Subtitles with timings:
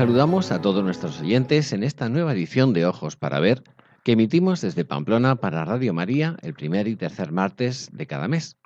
[0.00, 3.62] Saludamos a todos nuestros oyentes en esta nueva edición de Ojos para Ver
[4.02, 8.56] que emitimos desde Pamplona para Radio María el primer y tercer martes de cada mes.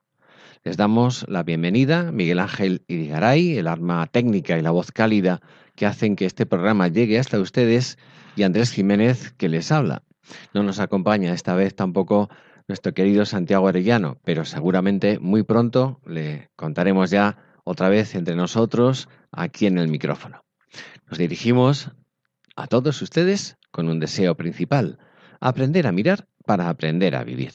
[0.62, 5.40] Les damos la bienvenida Miguel Ángel Irigaray, el arma técnica y la voz cálida
[5.74, 7.98] que hacen que este programa llegue hasta ustedes,
[8.36, 10.04] y Andrés Jiménez que les habla.
[10.52, 12.30] No nos acompaña esta vez tampoco
[12.68, 19.08] nuestro querido Santiago Arellano, pero seguramente muy pronto le contaremos ya otra vez entre nosotros
[19.32, 20.43] aquí en el micrófono.
[21.14, 21.92] Nos dirigimos
[22.56, 24.98] a todos ustedes con un deseo principal,
[25.38, 27.52] aprender a mirar para aprender a vivir.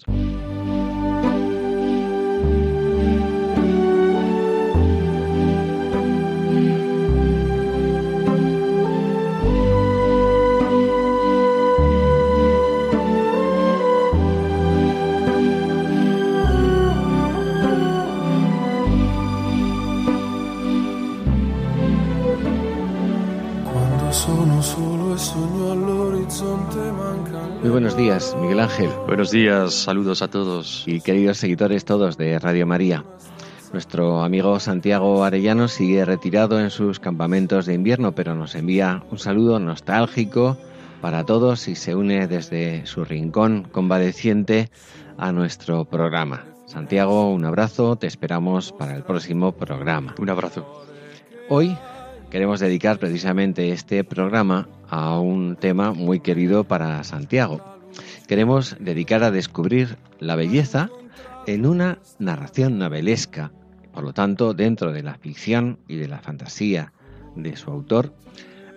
[27.62, 30.84] Muy buenos días, Miguel Ángel, Buenos días, saludos a todos.
[30.86, 33.06] y queridos seguidores todos de Radio María.
[33.72, 39.18] Nuestro amigo Santiago Arellano sigue retirado en sus campamentos de invierno, pero nos envía un
[39.18, 40.58] saludo nostálgico
[41.00, 44.72] para todos y se une desde su rincón convaleciente
[45.18, 46.44] a nuestro programa.
[46.66, 50.16] Santiago, un abrazo, te esperamos para el próximo programa.
[50.20, 50.86] Un abrazo.
[51.48, 51.78] Hoy
[52.30, 57.62] queremos dedicar precisamente este programa a un tema muy querido para Santiago.
[58.28, 60.90] Queremos dedicar a descubrir la belleza
[61.48, 63.52] en una narración novelesca,
[63.92, 66.94] por lo tanto, dentro de la ficción y de la fantasía
[67.36, 68.14] de su autor,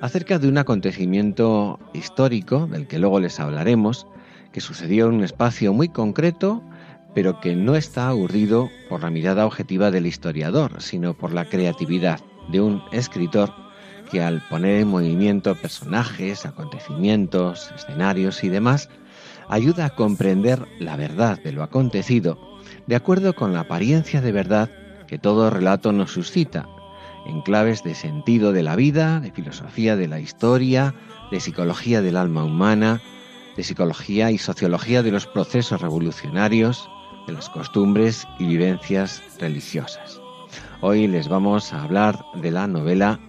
[0.01, 4.07] acerca de un acontecimiento histórico del que luego les hablaremos,
[4.53, 6.63] que sucedió en un espacio muy concreto,
[7.15, 12.21] pero que no está urdido por la mirada objetiva del historiador, sino por la creatividad
[12.49, 13.53] de un escritor
[14.11, 18.89] que al poner en movimiento personajes, acontecimientos, escenarios y demás,
[19.49, 22.53] ayuda a comprender la verdad de lo acontecido
[22.87, 24.71] de acuerdo con la apariencia de verdad
[25.07, 26.69] que todo relato nos suscita,
[27.27, 30.95] en claves de sentido de la vida, de filosofía de la historia,
[31.31, 33.01] de psicología del alma humana,
[33.57, 36.89] de psicología y sociología de los procesos revolucionarios,
[37.27, 40.22] de las costumbres y vivencias religiosas.
[40.85, 43.21] Hoy les vamos a hablar de la novela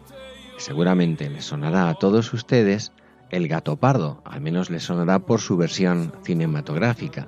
[0.55, 2.91] que seguramente les sonará a todos ustedes,
[3.29, 7.27] El gato pardo, al menos les sonará por su versión cinematográfica.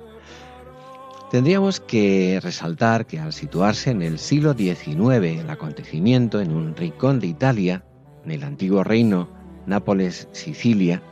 [1.30, 7.20] Tendríamos que resaltar que al situarse en el siglo XIX el acontecimiento en un rincón
[7.20, 7.84] de Italia,
[8.24, 9.28] en el antiguo reino
[9.66, 11.02] Nápoles-Sicilia,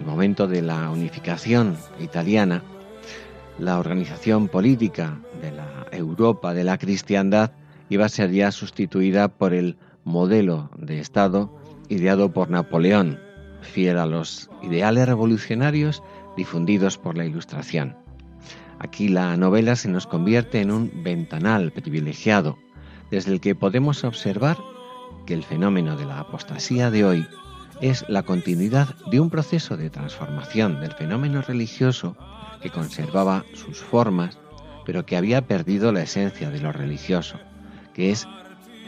[0.00, 2.64] el momento de la unificación italiana,
[3.60, 7.52] la organización política de la Europa de la cristiandad
[7.88, 11.52] iba a ser ya sustituida por el modelo de Estado
[11.88, 13.18] ideado por Napoleón,
[13.60, 16.02] fiel a los ideales revolucionarios
[16.36, 17.96] difundidos por la Ilustración.
[18.78, 22.58] Aquí la novela se nos convierte en un ventanal privilegiado,
[23.10, 24.58] desde el que podemos observar
[25.26, 27.26] que el fenómeno de la apostasía de hoy
[27.80, 32.16] es la continuidad de un proceso de transformación del fenómeno religioso
[32.62, 34.38] que conservaba sus formas,
[34.84, 37.38] pero que había perdido la esencia de lo religioso,
[37.96, 38.28] que es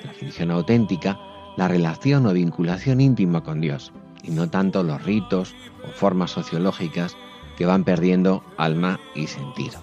[0.04, 1.18] la religión auténtica,
[1.56, 3.90] la relación o vinculación íntima con Dios,
[4.22, 7.16] y no tanto los ritos o formas sociológicas
[7.56, 9.80] que van perdiendo alma y sentido.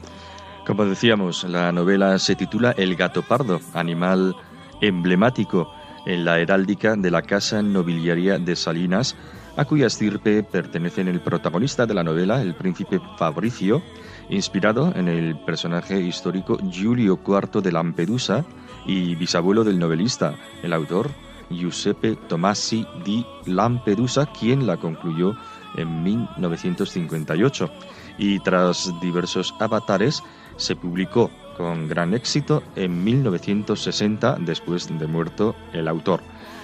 [0.67, 4.35] Como decíamos, la novela se titula El gato pardo, animal
[4.79, 5.71] emblemático
[6.05, 9.15] en la heráldica de la casa nobiliaria de Salinas,
[9.57, 13.81] a cuya estirpe pertenecen el protagonista de la novela, el príncipe Fabricio,
[14.29, 18.45] inspirado en el personaje histórico Giulio IV de Lampedusa
[18.85, 21.09] y bisabuelo del novelista, el autor
[21.49, 25.35] Giuseppe Tomasi di Lampedusa, quien la concluyó
[25.75, 27.69] en 1958
[28.17, 30.23] y tras diversos avatares
[30.57, 36.21] se publicó con gran éxito en 1960 después de muerto el autor.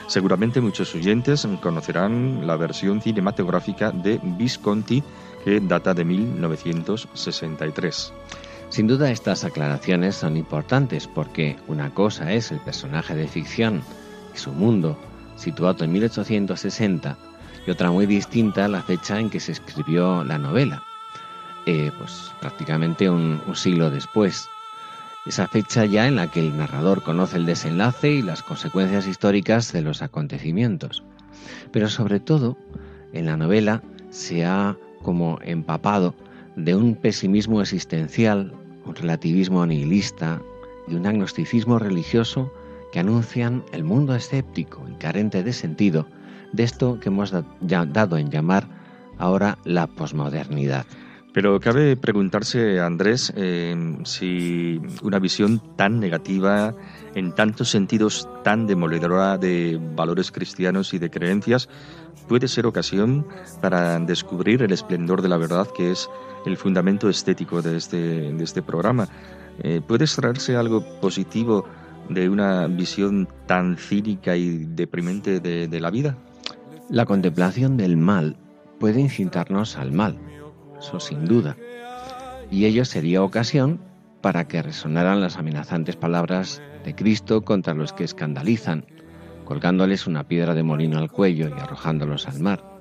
[0.07, 5.01] Seguramente muchos oyentes conocerán la versión cinematográfica de Visconti
[5.45, 8.13] que data de 1963.
[8.71, 13.81] Sin duda estas aclaraciones son importantes porque una cosa es el personaje de ficción
[14.33, 14.97] y su mundo,
[15.35, 17.17] situado en 1860,
[17.67, 20.83] y otra muy distinta la fecha en que se escribió la novela,
[21.65, 24.47] eh, pues prácticamente un, un siglo después.
[25.25, 29.73] Esa fecha ya en la que el narrador conoce el desenlace y las consecuencias históricas
[29.73, 31.03] de los acontecimientos.
[31.73, 32.57] Pero sobre todo,
[33.11, 36.15] en la novela se ha como empapado
[36.55, 38.53] de un pesimismo existencial,
[38.85, 40.41] un relativismo nihilista
[40.87, 42.51] y un agnosticismo religioso
[42.91, 46.07] que anuncian el mundo escéptico y carente de sentido
[46.51, 48.67] de esto que hemos dado en llamar
[49.17, 50.85] ahora la posmodernidad.
[51.33, 53.73] Pero cabe preguntarse, Andrés, eh,
[54.03, 56.75] si una visión tan negativa,
[57.15, 61.69] en tantos sentidos tan demoledora de valores cristianos y de creencias,
[62.27, 63.25] puede ser ocasión
[63.61, 66.09] para descubrir el esplendor de la verdad que es
[66.45, 67.97] el fundamento estético de este,
[68.33, 69.07] de este programa.
[69.63, 71.65] Eh, ¿Puede extraerse algo positivo
[72.09, 76.17] de una visión tan cínica y deprimente de la vida?
[76.89, 78.35] La contemplación del mal
[78.79, 80.17] puede incitarnos al mal,
[80.77, 81.55] eso sin duda,
[82.49, 83.79] y ello sería ocasión
[84.21, 88.85] para que resonaran las amenazantes palabras de Cristo contra los que escandalizan,
[89.45, 92.80] colgándoles una piedra de molino al cuello y arrojándolos al mar.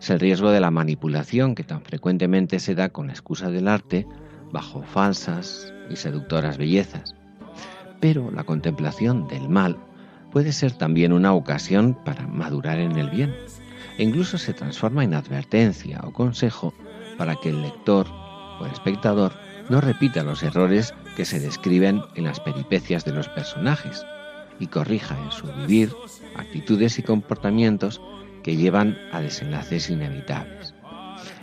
[0.00, 3.68] Es el riesgo de la manipulación que tan frecuentemente se da con la excusa del
[3.68, 4.06] arte
[4.52, 7.14] bajo falsas y seductoras bellezas.
[8.00, 9.76] Pero la contemplación del mal
[10.30, 13.34] puede ser también una ocasión para madurar en el bien
[13.98, 16.72] e incluso se transforma en advertencia o consejo
[17.16, 18.06] para que el lector
[18.60, 19.32] o el espectador
[19.68, 24.04] no repita los errores que se describen en las peripecias de los personajes
[24.60, 25.92] y corrija en su vivir
[26.36, 28.00] actitudes y comportamientos
[28.42, 30.74] que llevan a desenlaces inevitables.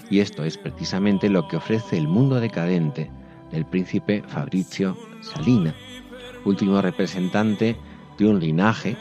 [0.09, 3.09] Y esto es precisamente lo que ofrece el mundo decadente
[3.51, 5.73] del príncipe Fabrizio Salina,
[6.45, 7.75] último representante
[8.17, 8.97] de un linaje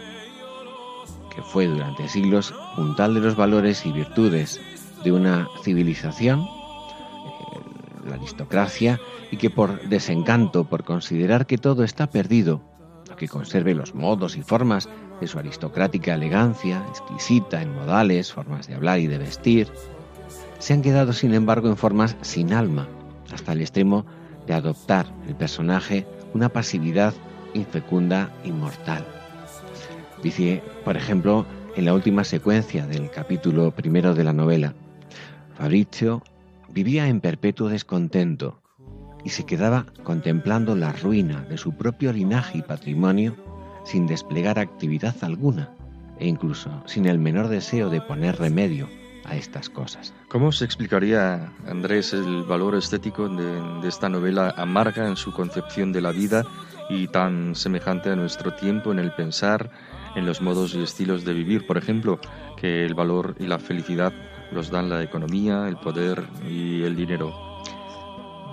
[1.35, 4.61] que fue durante siglos puntal de los valores y virtudes
[5.03, 6.49] de una civilización, eh,
[8.09, 9.01] la aristocracia,
[9.31, 12.63] y que por desencanto, por considerar que todo está perdido,
[13.17, 14.89] que conserve los modos y formas
[15.21, 19.69] de su aristocrática elegancia, exquisita en modales, formas de hablar y de vestir,
[20.59, 22.89] se han quedado sin embargo en formas sin alma,
[23.33, 24.05] hasta el extremo
[24.47, 27.15] de adoptar el personaje una pasividad
[27.55, 29.07] infecunda y mortal.
[30.23, 31.47] Dice, por ejemplo,
[31.77, 34.75] en la última secuencia del capítulo primero de la novela,
[35.57, 36.23] Fabrizio
[36.69, 38.61] vivía en perpetuo descontento
[39.25, 43.35] y se quedaba contemplando la ruina de su propio linaje y patrimonio
[43.85, 45.71] sin desplegar actividad alguna
[46.19, 48.89] e incluso sin el menor deseo de poner remedio
[49.25, 50.13] a estas cosas.
[50.29, 56.03] ¿Cómo se explicaría, Andrés, el valor estético de, esta novela amarga en su concepción de
[56.03, 56.45] la vida
[56.91, 59.71] y tan semejante a nuestro tiempo en el pensar,
[60.15, 62.21] en los modos y estilos de vivir, por ejemplo,
[62.59, 64.13] que el valor y la felicidad
[64.53, 67.54] los dan la economía, el poder y el dinero?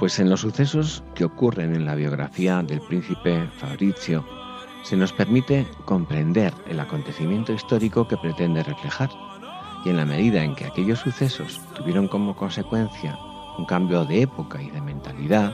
[0.02, 4.26] Pues en los sucesos que ocurren en la biografía del príncipe Fabrizio,
[4.82, 9.12] se nos permite comprender el acontecimiento histórico que pretende reflejar
[9.86, 13.16] y en la medida en que aquellos sucesos tuvieron como consecuencia
[13.60, 15.54] un cambio de época y de mentalidad,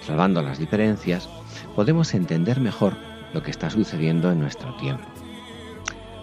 [0.00, 1.28] salvando las diferencias,
[1.74, 2.96] podemos entender mejor
[3.34, 5.08] lo que está sucediendo en nuestro tiempo.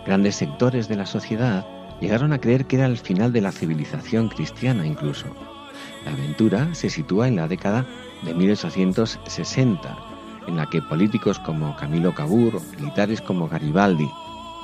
[0.05, 1.67] Grandes sectores de la sociedad
[2.00, 5.25] llegaron a creer que era el final de la civilización cristiana incluso.
[6.06, 7.86] La aventura se sitúa en la década
[8.24, 9.98] de 1860,
[10.48, 14.10] en la que políticos como Camilo Cabur, militares como Garibaldi,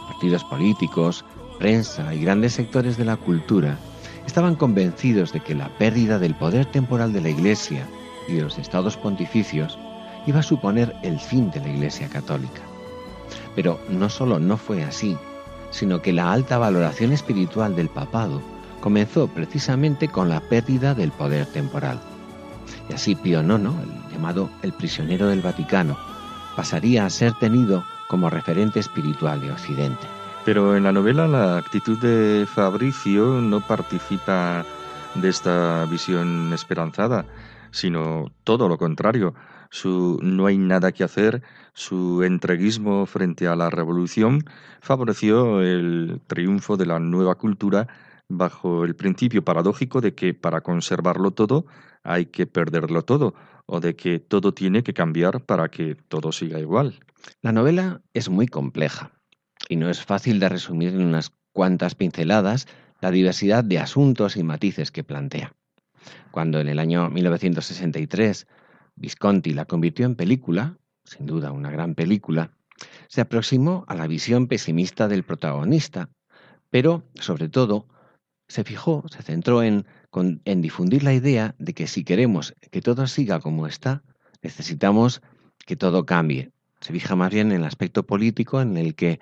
[0.07, 1.25] partidos políticos,
[1.59, 3.77] prensa y grandes sectores de la cultura
[4.25, 7.87] estaban convencidos de que la pérdida del poder temporal de la Iglesia
[8.27, 9.77] y de los estados pontificios
[10.25, 12.61] iba a suponer el fin de la Iglesia católica.
[13.55, 15.15] Pero no solo no fue así,
[15.71, 18.41] sino que la alta valoración espiritual del papado
[18.85, 21.99] comenzó precisamente con la pérdida del poder temporal.
[22.87, 25.97] Y así Pío IX, el llamado el prisionero del Vaticano,
[26.55, 30.05] pasaría a ser tenido como referente espiritual de Occidente.
[30.45, 34.63] Pero en la novela la actitud de Fabricio no participa
[35.15, 37.25] de esta visión esperanzada,
[37.71, 39.33] sino todo lo contrario.
[39.71, 41.41] Su no hay nada que hacer,
[41.73, 44.45] su entreguismo frente a la revolución
[44.79, 47.87] favoreció el triunfo de la nueva cultura
[48.27, 51.65] bajo el principio paradójico de que para conservarlo todo
[52.03, 53.33] hay que perderlo todo,
[53.65, 56.99] o de que todo tiene que cambiar para que todo siga igual.
[57.41, 59.11] La novela es muy compleja
[59.69, 62.67] y no es fácil de resumir en unas cuantas pinceladas
[63.01, 65.53] la diversidad de asuntos y matices que plantea.
[66.31, 68.47] Cuando en el año 1963
[68.95, 72.51] Visconti la convirtió en película, sin duda una gran película,
[73.07, 76.09] se aproximó a la visión pesimista del protagonista,
[76.69, 77.87] pero, sobre todo,
[78.47, 83.07] se fijó, se centró en, en difundir la idea de que si queremos que todo
[83.07, 84.03] siga como está,
[84.41, 85.21] necesitamos
[85.65, 86.51] que todo cambie.
[86.81, 89.19] Se fija más bien en el aspecto político en el que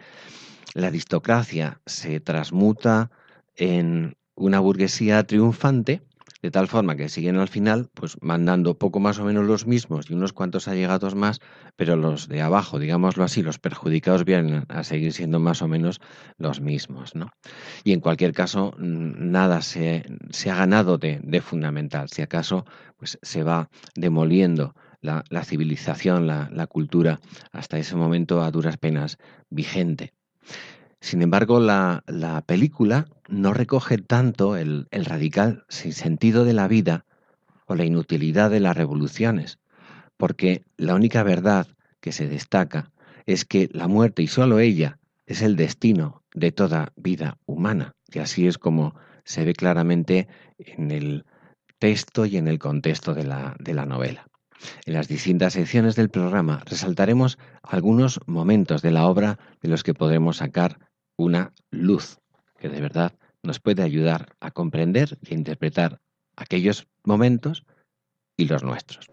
[0.73, 3.11] la aristocracia se transmuta
[3.55, 6.01] en una burguesía triunfante
[6.43, 10.11] de tal forma que siguen al final pues mandando poco más o menos los mismos
[10.11, 11.39] y unos cuantos allegados más,
[11.77, 16.01] pero los de abajo, digámoslo así, los perjudicados vienen a seguir siendo más o menos
[16.37, 17.31] los mismos, ¿no?
[17.85, 22.65] Y en cualquier caso, nada se, se ha ganado de, de, fundamental, si acaso
[22.97, 27.21] pues se va demoliendo la, la civilización, la, la cultura,
[27.53, 29.17] hasta ese momento a duras penas
[29.49, 30.13] vigente.
[31.03, 32.01] Sin embargo, la,
[32.47, 37.05] película no recoge tanto el, el radical sentido de la vida
[37.65, 39.59] o la inutilidad de las revoluciones,
[40.15, 41.67] porque la única verdad
[41.99, 42.93] que se destaca
[43.25, 48.19] es que la muerte y sólo ella es el destino de toda vida humana, y
[48.19, 48.95] así es como
[49.25, 51.25] se ve claramente en el
[51.79, 54.25] texto y en el contexto de la, de la novela.
[54.85, 59.93] En las distintas secciones del programa resaltaremos algunos momentos de la obra de los que
[59.93, 60.79] podremos sacar
[61.17, 62.19] una luz
[62.57, 66.01] que de verdad nos puede ayudar a comprender y interpretar
[66.35, 67.65] aquellos momentos
[68.37, 69.12] y los nuestros.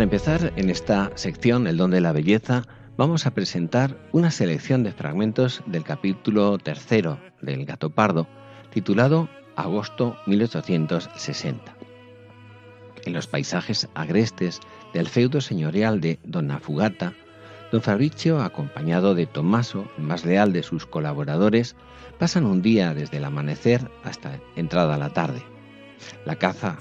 [0.00, 2.62] Para empezar, en esta sección, El don de la belleza,
[2.96, 8.26] vamos a presentar una selección de fragmentos del capítulo tercero del Gato Pardo,
[8.72, 11.76] titulado Agosto 1860.
[13.04, 14.60] En los paisajes agrestes
[14.94, 17.12] del feudo señorial de Donna Fugata,
[17.70, 21.76] don Fabricio, acompañado de Tommaso, el más leal de sus colaboradores,
[22.18, 25.42] pasan un día desde el amanecer hasta entrada la tarde.
[26.24, 26.78] La caza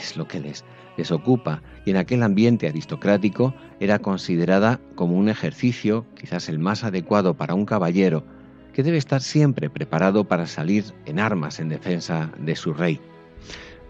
[0.00, 0.64] es lo que les
[0.96, 7.34] desocupa y en aquel ambiente aristocrático era considerada como un ejercicio, quizás el más adecuado
[7.34, 8.24] para un caballero,
[8.72, 13.00] que debe estar siempre preparado para salir en armas en defensa de su rey.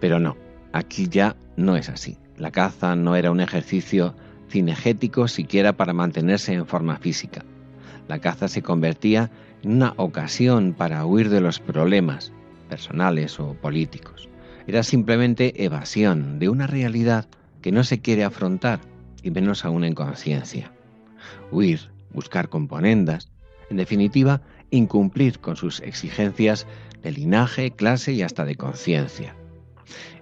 [0.00, 0.36] Pero no,
[0.72, 2.18] aquí ya no es así.
[2.36, 4.14] La caza no era un ejercicio
[4.50, 7.44] cinegético siquiera para mantenerse en forma física.
[8.08, 9.30] La caza se convertía
[9.62, 12.32] en una ocasión para huir de los problemas
[12.68, 14.28] personales o políticos.
[14.66, 17.28] Era simplemente evasión de una realidad
[17.60, 18.80] que no se quiere afrontar,
[19.22, 20.72] y menos aún en conciencia.
[21.50, 23.30] Huir, buscar componendas,
[23.70, 26.66] en definitiva, incumplir con sus exigencias
[27.02, 29.34] de linaje, clase y hasta de conciencia.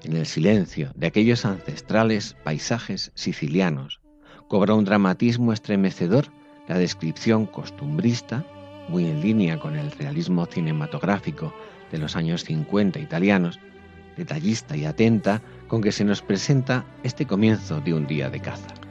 [0.04, 4.00] En el silencio de aquellos ancestrales paisajes sicilianos,
[4.48, 6.26] cobra un dramatismo estremecedor
[6.68, 8.44] la descripción costumbrista,
[8.88, 11.52] muy en línea con el realismo cinematográfico
[11.90, 13.60] de los años 50 italianos,
[14.16, 18.81] detallista y atenta con que se nos presenta este comienzo de un día de caza.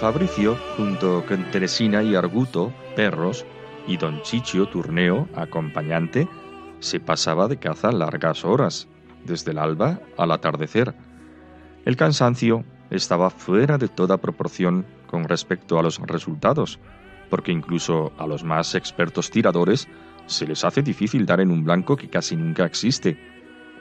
[0.00, 3.44] Fabricio, junto con Teresina y Arguto, perros,
[3.86, 6.26] y don Chichio, turneo, acompañante,
[6.78, 8.88] se pasaba de caza largas horas,
[9.26, 10.94] desde el alba al atardecer.
[11.84, 16.78] El cansancio estaba fuera de toda proporción con respecto a los resultados,
[17.28, 19.86] porque incluso a los más expertos tiradores
[20.24, 23.18] se les hace difícil dar en un blanco que casi nunca existe,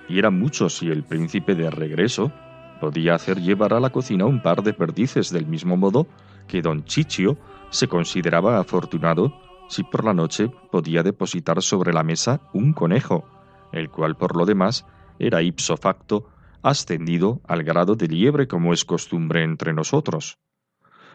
[0.09, 2.33] y eran muchos si el príncipe de regreso
[2.79, 6.07] podía hacer llevar a la cocina un par de perdices del mismo modo
[6.47, 7.37] que don Chichio
[7.69, 9.33] se consideraba afortunado
[9.69, 13.25] si por la noche podía depositar sobre la mesa un conejo,
[13.71, 14.85] el cual por lo demás
[15.19, 16.29] era ipso facto
[16.63, 20.39] ascendido al grado de liebre como es costumbre entre nosotros.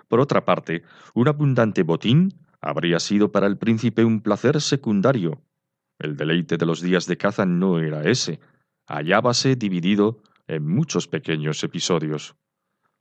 [0.09, 0.83] Por otra parte,
[1.15, 5.43] un abundante botín habría sido para el príncipe un placer secundario.
[5.99, 8.41] El deleite de los días de caza no era ese,
[8.87, 12.37] hallábase dividido en muchos pequeños episodios.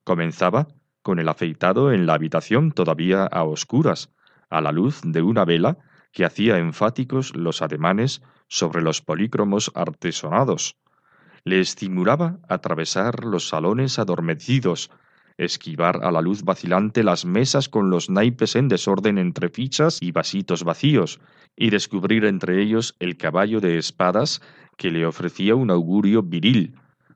[0.04, 0.68] Comenzaba
[1.02, 4.10] con el afeitado en la habitación todavía a oscuras,
[4.50, 5.78] a la luz de una vela
[6.12, 10.78] que hacía enfáticos los ademanes sobre los polícromos artesonados.
[11.44, 14.92] Le estimulaba atravesar los salones adormecidos,
[15.38, 20.12] esquivar a la luz vacilante las mesas con los naipes en desorden entre fichas y
[20.12, 21.20] vasitos vacíos,
[21.56, 24.42] y descubrir entre ellos el caballo de espadas
[24.78, 26.76] que le ofrecía un augurio viril,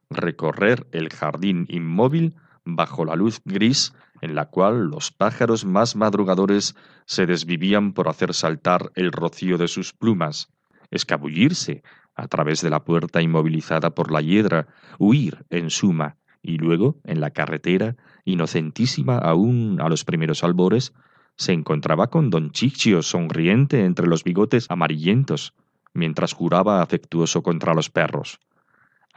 [0.09, 2.35] recorrer el jardín inmóvil
[2.65, 8.33] bajo la luz gris en la cual los pájaros más madrugadores se desvivían por hacer
[8.33, 10.49] saltar el rocío de sus plumas,
[10.91, 11.83] escabullirse
[12.15, 17.19] a través de la puerta inmovilizada por la hiedra, huir, en suma, y luego, en
[17.21, 17.95] la carretera,
[18.25, 20.93] inocentísima aún a los primeros albores,
[21.35, 25.53] se encontraba con don Chichio sonriente entre los bigotes amarillentos,
[25.93, 28.39] mientras juraba afectuoso contra los perros.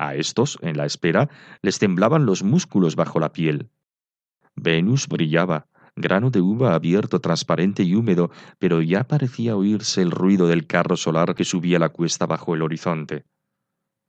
[0.01, 1.29] A estos, en la espera,
[1.61, 3.69] les temblaban los músculos bajo la piel.
[4.57, 10.49] Venus brillaba, grano de uva abierto, transparente y húmedo, pero ya parecía oírse el ruido
[10.49, 13.27] del carro solar que subía la cuesta bajo el horizonte.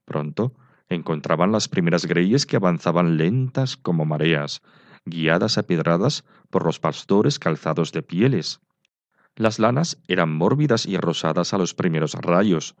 [0.06, 0.54] Pronto
[0.88, 4.62] encontraban las primeras greyes que avanzaban lentas como mareas,
[5.04, 8.62] guiadas a pedradas por los pastores calzados de pieles.
[9.36, 12.76] Las lanas eran mórbidas y rosadas a los primeros rayos,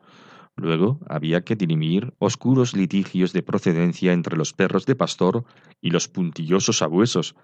[0.56, 5.44] Luego había que dirimir oscuros litigios de procedencia entre los perros de pastor
[5.80, 7.34] y los puntillosos sabuesos,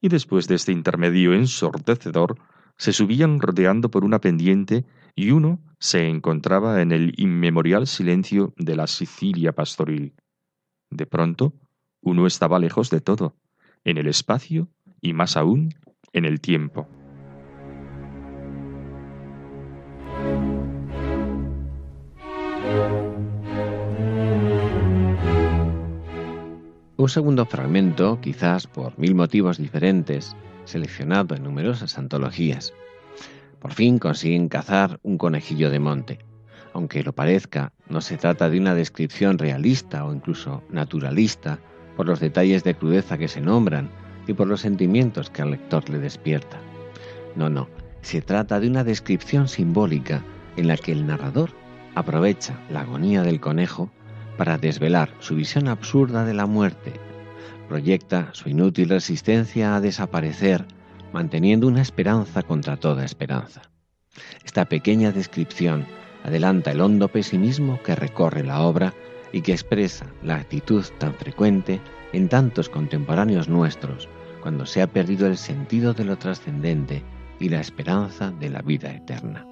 [0.00, 2.38] y después de este intermedio ensordecedor,
[2.76, 4.84] se subían rodeando por una pendiente
[5.14, 10.14] y uno se encontraba en el inmemorial silencio de la Sicilia pastoril.
[10.90, 11.52] De pronto,
[12.00, 13.34] uno estaba lejos de todo,
[13.84, 14.68] en el espacio
[15.00, 15.74] y más aún
[16.12, 16.88] en el tiempo.
[26.98, 30.34] Un segundo fragmento, quizás por mil motivos diferentes,
[30.64, 32.74] seleccionado en numerosas antologías.
[33.60, 36.18] Por fin consiguen cazar un conejillo de monte.
[36.74, 41.60] Aunque lo parezca, no se trata de una descripción realista o incluso naturalista
[41.96, 43.90] por los detalles de crudeza que se nombran
[44.26, 46.58] y por los sentimientos que al lector le despierta.
[47.36, 47.68] No, no,
[48.02, 50.24] se trata de una descripción simbólica
[50.56, 51.50] en la que el narrador
[51.94, 53.88] aprovecha la agonía del conejo
[54.38, 56.94] para desvelar su visión absurda de la muerte.
[57.68, 60.64] Proyecta su inútil resistencia a desaparecer,
[61.12, 63.62] manteniendo una esperanza contra toda esperanza.
[64.44, 65.86] Esta pequeña descripción
[66.24, 68.94] adelanta el hondo pesimismo que recorre la obra
[69.32, 71.80] y que expresa la actitud tan frecuente
[72.12, 74.08] en tantos contemporáneos nuestros,
[74.40, 77.02] cuando se ha perdido el sentido de lo trascendente
[77.38, 79.46] y la esperanza de la vida eterna.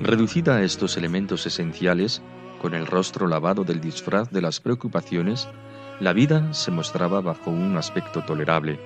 [0.00, 2.22] Reducida a estos elementos esenciales,
[2.60, 5.48] con el rostro lavado del disfraz de las preocupaciones,
[6.00, 8.78] la vida se mostraba bajo un aspecto tolerable.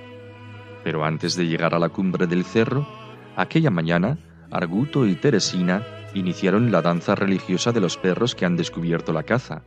[0.83, 2.87] Pero antes de llegar a la cumbre del cerro,
[3.35, 4.17] aquella mañana,
[4.51, 9.63] Arguto y Teresina iniciaron la danza religiosa de los perros que han descubierto la caza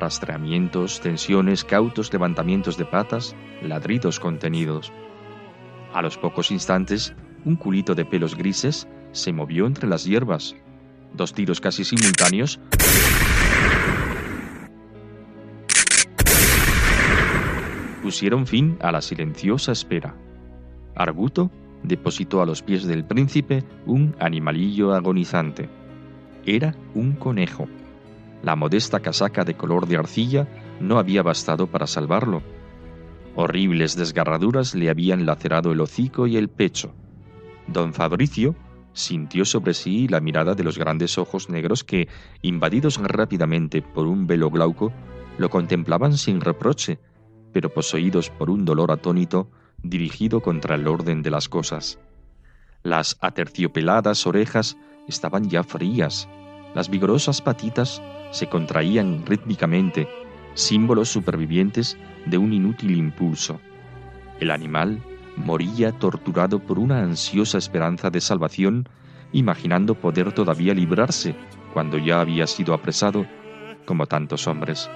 [0.00, 4.92] rastreamientos, tensiones, cautos levantamientos de patas, ladridos contenidos.
[5.92, 10.56] A los pocos instantes, un culito de pelos grises se movió entre las hierbas.
[11.14, 12.58] Dos tiros casi simultáneos
[18.10, 20.16] pusieron fin a la silenciosa espera.
[20.96, 21.50] Arguto
[21.84, 25.68] depositó a los pies del príncipe un animalillo agonizante.
[26.44, 27.68] Era un conejo.
[28.42, 30.48] La modesta casaca de color de arcilla
[30.80, 32.42] no había bastado para salvarlo.
[33.34, 36.94] Horribles desgarraduras le habían lacerado el hocico y el pecho.
[37.66, 38.56] Don Fabricio
[38.92, 42.08] sintió sobre sí la mirada de los grandes ojos negros que,
[42.42, 44.92] invadidos rápidamente por un velo glauco,
[45.38, 46.98] lo contemplaban sin reproche,
[47.52, 49.50] pero poseídos por un dolor atónito
[49.82, 51.98] dirigido contra el orden de las cosas.
[52.82, 54.76] Las aterciopeladas orejas
[55.06, 56.28] estaban ya frías,
[56.74, 60.08] las vigorosas patitas se contraían rítmicamente
[60.54, 63.60] símbolos supervivientes de un inútil impulso.
[64.40, 65.02] El animal
[65.36, 68.88] moría torturado por una ansiosa esperanza de salvación,
[69.32, 71.34] imaginando poder todavía librarse
[71.72, 73.26] cuando ya había sido apresado,
[73.84, 74.90] como tantos hombres.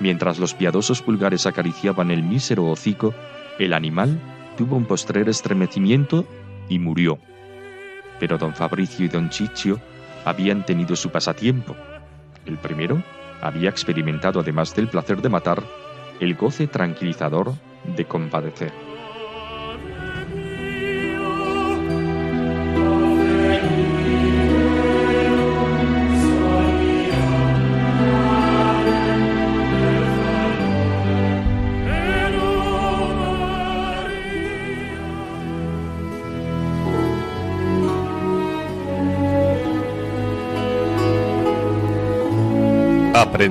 [0.00, 3.14] Mientras los piadosos pulgares acariciaban el mísero hocico,
[3.58, 4.20] el animal
[4.56, 6.24] tuvo un postrer estremecimiento
[6.68, 7.18] y murió.
[8.20, 9.80] Pero don Fabricio y don Chichio
[10.28, 11.74] habían tenido su pasatiempo.
[12.44, 13.02] El primero
[13.40, 15.62] había experimentado, además del placer de matar,
[16.20, 17.54] el goce tranquilizador
[17.96, 18.87] de compadecer.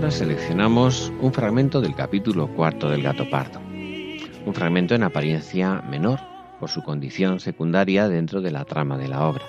[0.00, 3.60] Ahora seleccionamos un fragmento del capítulo cuarto del Gato Pardo.
[3.60, 6.18] Un fragmento en apariencia menor
[6.58, 9.44] por su condición secundaria dentro de la trama de la obra.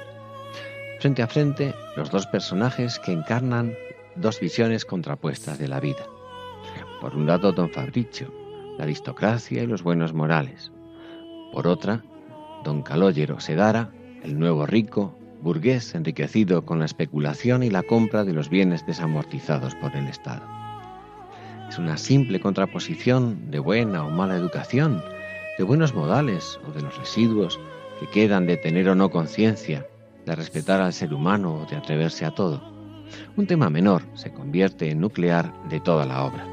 [1.00, 3.76] Frente a frente, los dos personajes que encarnan
[4.18, 6.06] dos visiones contrapuestas de la vida.
[7.00, 8.34] Por un lado, don Fabricio,
[8.78, 10.74] la aristocracia y los buenos morales.
[11.54, 12.04] Por otra,
[12.66, 18.34] don Calógero Sedara, el nuevo rico, burgués enriquecido con la especulación y la compra de
[18.34, 20.41] los bienes desamortizados por el Estado.
[21.69, 25.01] Es una simple contraposición de buena o mala educación,
[25.58, 27.60] de buenos modales o de los residuos
[27.99, 29.86] que quedan de tener o no conciencia,
[30.25, 32.62] de respetar al ser humano o de atreverse a todo.
[33.36, 36.45] Un tema menor se convierte en nuclear de toda la obra.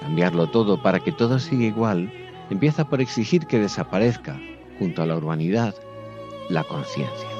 [0.00, 2.12] Cambiarlo todo para que todo siga igual
[2.50, 4.40] empieza por exigir que desaparezca,
[4.78, 5.74] junto a la urbanidad,
[6.48, 7.37] la conciencia.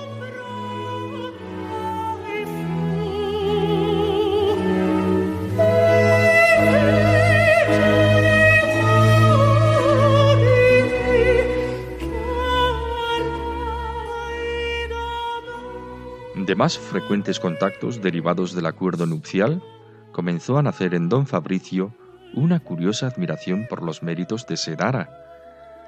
[16.59, 19.63] Más frecuentes contactos derivados del acuerdo nupcial,
[20.11, 21.95] comenzó a nacer en don Fabricio
[22.35, 25.09] una curiosa admiración por los méritos de Sedara.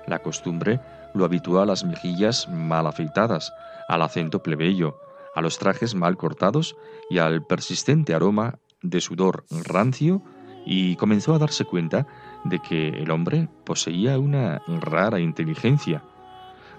[0.07, 0.79] La costumbre
[1.13, 3.53] lo habituó a las mejillas mal afeitadas,
[3.89, 4.97] al acento plebeyo,
[5.35, 6.77] a los trajes mal cortados
[7.11, 10.23] y al persistente aroma de sudor rancio
[10.65, 12.07] y comenzó a darse cuenta
[12.45, 16.05] de que el hombre poseía una rara inteligencia.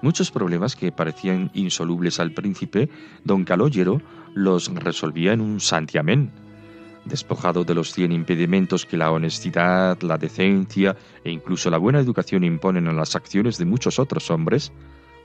[0.01, 2.89] Muchos problemas que parecían insolubles al príncipe,
[3.23, 4.01] don Calógero
[4.33, 6.31] los resolvía en un santiamén.
[7.05, 12.43] Despojado de los cien impedimentos que la honestidad, la decencia e incluso la buena educación
[12.43, 14.71] imponen a las acciones de muchos otros hombres,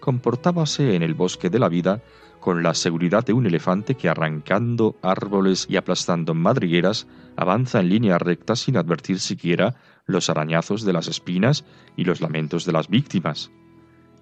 [0.01, 2.03] comportábase en el bosque de la vida
[2.41, 8.19] con la seguridad de un elefante que arrancando árboles y aplastando madrigueras avanza en línea
[8.19, 11.65] recta sin advertir siquiera los arañazos de las espinas
[11.97, 13.51] y los lamentos de las víctimas.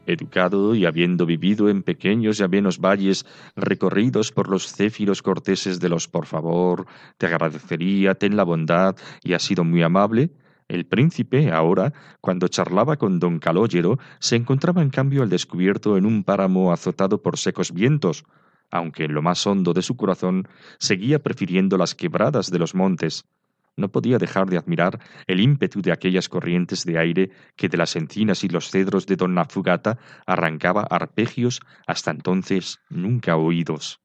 [0.06, 5.88] Educado y habiendo vivido en pequeños y amenos valles recorridos por los céfiros corteses de
[5.88, 6.86] los por favor,
[7.18, 10.30] te agradecería, ten la bondad y ha sido muy amable,
[10.68, 16.06] el príncipe, ahora, cuando charlaba con don Calógero, se encontraba en cambio al descubierto en
[16.06, 18.24] un páramo azotado por secos vientos,
[18.70, 23.26] aunque en lo más hondo de su corazón seguía prefiriendo las quebradas de los montes.
[23.76, 27.96] No podía dejar de admirar el ímpetu de aquellas corrientes de aire que de las
[27.96, 34.00] encinas y los cedros de Donna Fugata arrancaba arpegios hasta entonces nunca oídos.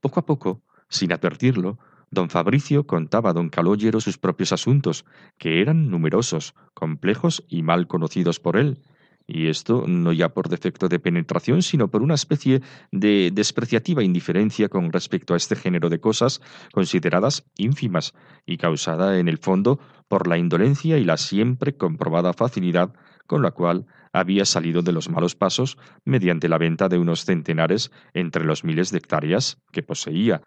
[0.00, 1.78] Poco a poco, sin advertirlo,
[2.10, 5.04] don Fabricio contaba a don Calógero sus propios asuntos,
[5.36, 8.82] que eran numerosos, complejos y mal conocidos por él,
[9.28, 14.70] y esto no ya por defecto de penetración, sino por una especie de despreciativa indiferencia
[14.70, 16.40] con respecto a este género de cosas
[16.72, 18.14] consideradas ínfimas
[18.46, 22.94] y causada en el fondo por la indolencia y la siempre comprobada facilidad
[23.26, 27.92] con la cual había salido de los malos pasos mediante la venta de unos centenares
[28.14, 30.40] entre los miles de hectáreas que poseía,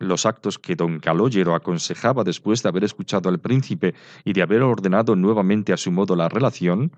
[0.00, 4.62] los actos que don Calóyero aconsejaba después de haber escuchado al príncipe y de haber
[4.62, 6.92] ordenado nuevamente a su modo la relación,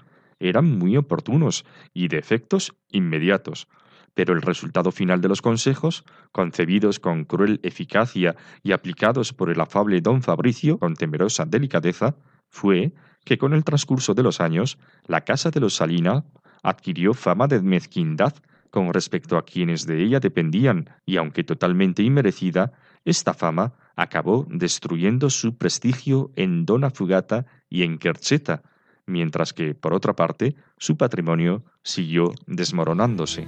[0.48, 3.68] eran muy oportunos y de efectos inmediatos.
[4.14, 9.61] Pero el resultado final de los consejos, concebidos con cruel eficacia y aplicados por el
[9.61, 12.16] afable don Fabricio con temerosa delicadeza,
[12.48, 12.92] fue
[13.24, 16.24] que con el transcurso de los años la casa de los Salina
[16.62, 18.35] adquirió fama de mezquindad
[18.70, 22.72] con respecto a quienes de ella dependían y aunque totalmente inmerecida,
[23.05, 28.62] esta fama acabó destruyendo su prestigio en Dona Fugata y en Kercheta,
[29.07, 33.47] mientras que, por otra parte, su patrimonio siguió desmoronándose.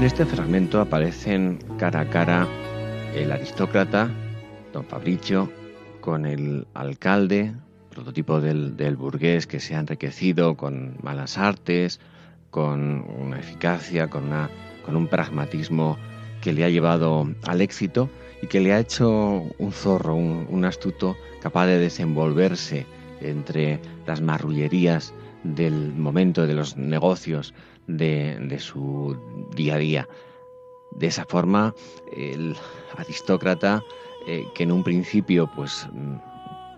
[0.00, 2.48] En este fragmento aparecen cara a cara
[3.14, 4.10] el aristócrata,
[4.72, 5.52] don Fabricio,
[6.00, 7.52] con el alcalde,
[7.90, 12.00] prototipo del, burgués que se ha enriquecido con malas artes,
[12.50, 14.50] con una eficacia, con, una,
[14.84, 15.96] con un pragmatismo
[16.40, 18.10] que le ha llevado al éxito
[18.42, 19.08] y que le ha hecho
[19.58, 22.86] un zorro, un, astuto capaz de desenvolverse
[23.20, 27.54] entre las marrullerías del momento de los negocios
[27.86, 29.16] de, su
[29.54, 30.08] día a día.
[30.92, 31.74] De esa forma,
[32.16, 32.56] el
[32.96, 33.82] aristócrata,
[34.26, 35.86] eh, que en un principio pues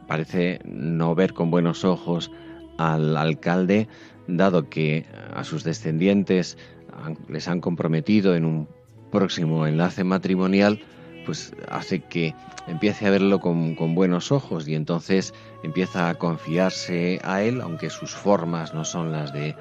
[0.06, 2.30] parece no ver con buenos ojos
[2.78, 3.88] al alcalde,
[4.36, 6.56] dado que a sus descendientes
[7.28, 8.68] les han comprometido en un
[9.10, 10.80] próximo enlace matrimonial,
[11.24, 12.34] pues hace que
[12.66, 18.12] empiece a verlo con, buenos ojos y entonces empieza a confiarse a él, aunque sus
[18.14, 19.54] formas no son las de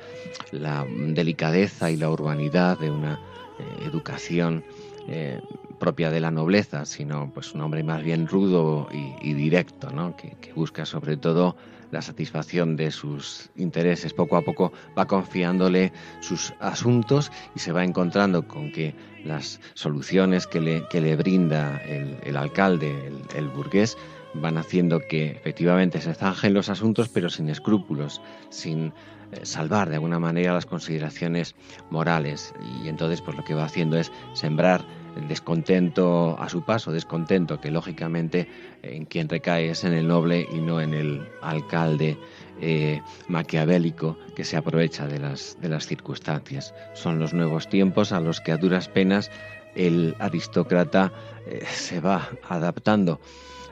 [0.51, 3.19] la delicadeza y la urbanidad de una
[3.59, 4.63] eh, educación
[5.07, 5.39] eh,
[5.79, 8.87] propia de la nobleza, sino pues un hombre más bien rudo
[9.21, 10.15] y, directo, ¿no?
[10.15, 11.55] que, busca sobre todo
[11.91, 14.13] la satisfacción de sus intereses.
[14.13, 20.47] Poco a poco va confiándole sus asuntos y se va encontrando con que las soluciones
[20.47, 23.97] que le, que le brinda el, alcalde, el, el burgués,
[24.33, 28.93] van haciendo que efectivamente se zanjen los asuntos, pero sin escrúpulos, sin
[29.31, 31.55] eh, salvar de alguna manera las consideraciones
[31.89, 32.53] morales.
[32.83, 34.85] Y entonces, pues lo que va haciendo es sembrar
[35.17, 38.47] el descontento a su paso, descontento que lógicamente
[38.81, 42.17] en quien recae es en el noble y no en el alcalde
[42.61, 46.73] eh, maquiavélico que se aprovecha de las, de las circunstancias.
[46.93, 49.31] Son los nuevos tiempos a los que a duras penas
[49.75, 51.11] el aristócrata
[51.47, 53.19] eh, se va adaptando.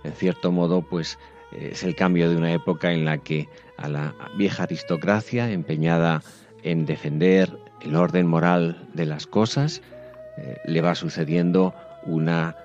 [0.04, 1.18] En cierto modo, pues
[1.52, 6.22] es el cambio de una época en la que a la vieja aristocracia empeñada
[6.64, 9.82] en defender el orden moral de las cosas,
[10.38, 11.74] eh, le va sucediendo
[12.06, 12.56] una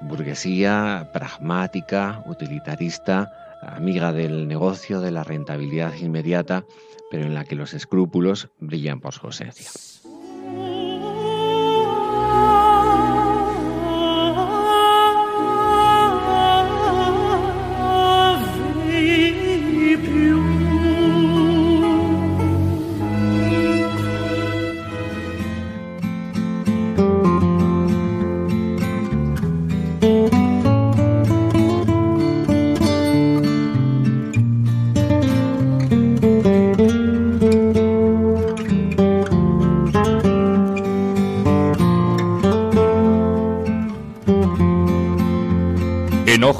[0.00, 3.32] burguesía pragmática, utilitarista,
[3.62, 6.64] amiga del negocio, de la rentabilidad inmediata,
[7.10, 9.70] pero en la que los escrúpulos brillan por su ausencia.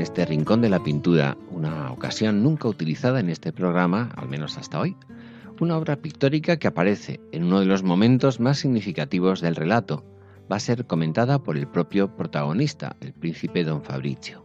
[0.00, 4.56] En este rincón de la pintura, una ocasión nunca utilizada en este programa, al menos
[4.56, 4.96] hasta hoy,
[5.60, 10.02] una obra pictórica que aparece en uno de los momentos más significativos del relato.
[10.50, 14.42] Va a ser comentada por el propio protagonista, el príncipe don Fabricio.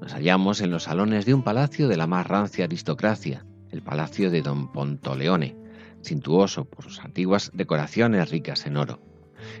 [0.00, 4.30] Nos hallamos en los salones de un palacio de la más rancia aristocracia, el palacio
[4.30, 5.56] de don Pontoleone,
[6.04, 9.00] cintuoso por sus antiguas decoraciones ricas en oro.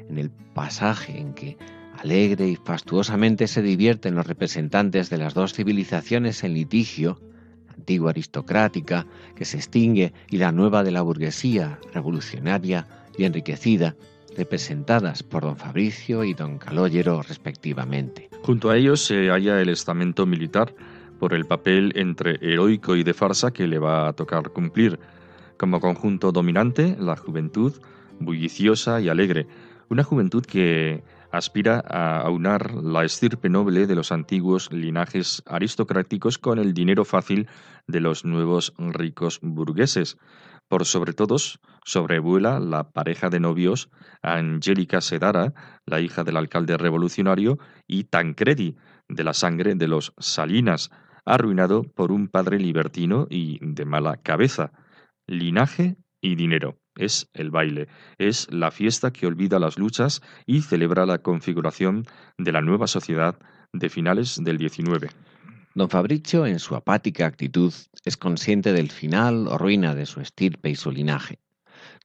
[0.08, 1.58] En el pasaje en que
[1.98, 7.18] Alegre y fastuosamente se divierten los representantes de las dos civilizaciones en litigio,
[7.66, 13.96] la antigua aristocrática, que se extingue, y la nueva de la burguesía, revolucionaria y enriquecida.
[14.36, 18.28] representadas por don Fabricio y don Calóyero respectivamente.
[18.42, 20.72] Junto a ellos se halla el estamento militar
[21.18, 25.00] por el papel entre heroico y de farsa que le va a tocar cumplir.
[25.56, 27.72] Como conjunto dominante, la juventud,
[28.20, 29.48] bulliciosa y alegre,
[29.88, 36.58] una juventud que aspira a aunar la estirpe noble de los antiguos linajes aristocráticos con
[36.58, 37.48] el dinero fácil
[37.86, 40.16] de los nuevos ricos burgueses.
[40.68, 43.88] Por sobre todos, sobrevuela la pareja de novios
[44.22, 45.54] Angélica Sedara,
[45.86, 48.76] la hija del alcalde revolucionario, y Tancredi,
[49.08, 50.90] de la sangre de los Salinas,
[51.24, 54.72] arruinado por un padre libertino y de mala cabeza.
[55.26, 56.76] Linaje y dinero.
[56.98, 57.86] Es el baile,
[58.18, 62.06] es la fiesta que olvida las luchas y celebra la configuración
[62.38, 63.38] de la nueva sociedad
[63.72, 65.14] de finales del XIX.
[65.76, 67.72] Don Fabricio, en su apática actitud,
[68.04, 71.38] es consciente del final o ruina de su estirpe y su linaje.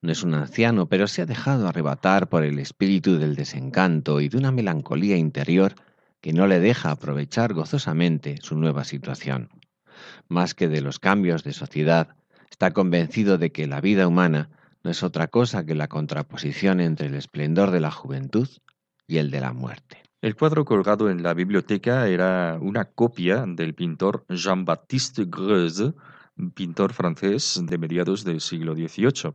[0.04, 4.30] No es un anciano, pero se ha dejado arrebatar por el espíritu del desencanto y
[4.30, 5.74] de una melancolía interior
[6.22, 9.50] que no le deja aprovechar gozosamente su nueva situación.
[10.28, 12.10] Más que de los cambios de sociedad,
[12.52, 14.52] está convencido de que la vida humana
[14.84, 18.48] no es otra cosa que la contraposición entre el esplendor de la juventud
[19.08, 20.04] y el de la muerte.
[20.22, 25.94] El cuadro colgado en la biblioteca era una copia del pintor Jean-Baptiste Greuze,
[26.54, 29.34] pintor francés de mediados del siglo XVIII.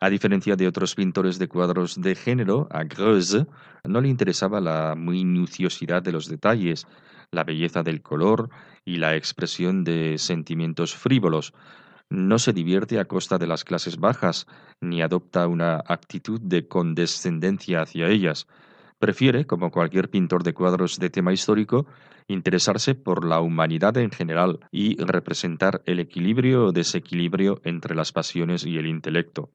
[0.00, 3.46] A diferencia de otros pintores de cuadros de género, a Greuze
[3.84, 6.86] no le interesaba la minuciosidad de los detalles,
[7.30, 8.50] la belleza del color
[8.84, 11.52] y la expresión de sentimientos frívolos.
[12.12, 14.46] No se divierte a costa de las clases bajas,
[14.82, 18.46] ni adopta una actitud de condescendencia hacia ellas.
[18.98, 21.86] Prefiere, como cualquier pintor de cuadros de tema histórico,
[22.28, 28.66] interesarse por la humanidad en general y representar el equilibrio o desequilibrio entre las pasiones
[28.66, 29.48] y el intelecto.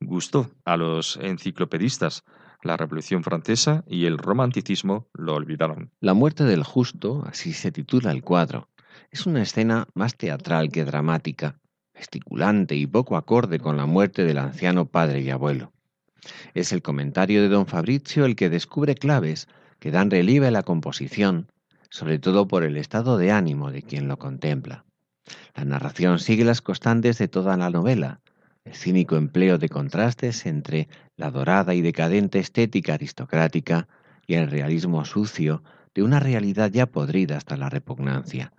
[0.00, 2.24] Gustó a los enciclopedistas.
[2.64, 5.92] La Revolución Francesa y el romanticismo lo olvidaron.
[6.00, 8.68] La muerte del justo, así se titula el cuadro,
[9.12, 11.60] es una escena más teatral que dramática,
[12.00, 15.70] gesticulante y poco acorde con la muerte del anciano padre y abuelo.
[16.54, 20.62] Es el comentario de don Fabrizio el que descubre claves que dan relieve a la
[20.62, 21.52] composición,
[21.90, 24.86] sobre todo por el estado de ánimo de quien lo contempla.
[25.54, 28.20] La narración sigue las constantes de toda la novela,
[28.64, 33.88] el cínico empleo de contrastes entre la dorada y decadente estética aristocrática
[34.26, 35.62] y el realismo sucio
[35.94, 38.54] de una realidad ya podrida hasta la repugnancia,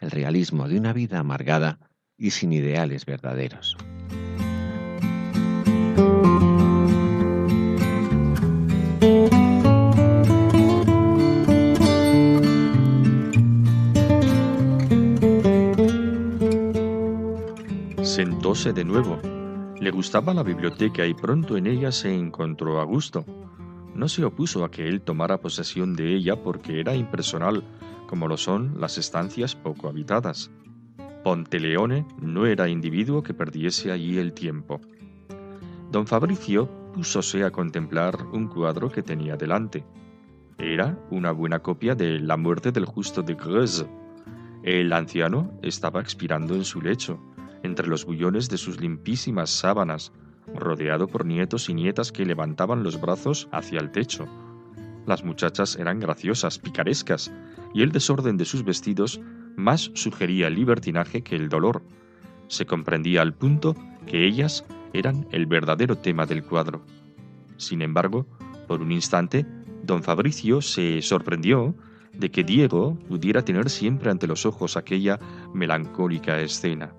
[0.00, 1.78] el realismo de una vida amargada
[2.18, 3.76] y sin ideales verdaderos.
[18.02, 19.18] Sentóse de nuevo.
[19.80, 23.24] Le gustaba la biblioteca y pronto en ella se encontró a gusto.
[23.94, 27.64] No se opuso a que él tomara posesión de ella porque era impersonal,
[28.06, 30.50] como lo son las estancias poco habitadas.
[31.24, 34.82] Ponteleone no era individuo que perdiese allí el tiempo.
[35.90, 39.86] Don Fabricio púsose a contemplar un cuadro que tenía delante.
[40.58, 43.86] Era una buena copia de La muerte del justo de Greuze.
[44.62, 47.18] El anciano estaba expirando en su lecho,
[47.62, 50.12] entre los bullones de sus limpísimas sábanas,
[50.54, 54.26] rodeado por nietos y nietas que levantaban los brazos hacia el techo.
[55.06, 57.32] Las muchachas eran graciosas, picarescas,
[57.72, 59.22] y el desorden de sus vestidos
[59.56, 61.82] más sugería el libertinaje que el dolor.
[62.48, 63.74] Se comprendía al punto
[64.06, 66.82] que ellas eran el verdadero tema del cuadro.
[67.56, 68.26] Sin embargo,
[68.66, 69.46] por un instante,
[69.82, 71.74] don Fabricio se sorprendió
[72.12, 75.18] de que Diego pudiera tener siempre ante los ojos aquella
[75.52, 76.92] melancólica escena.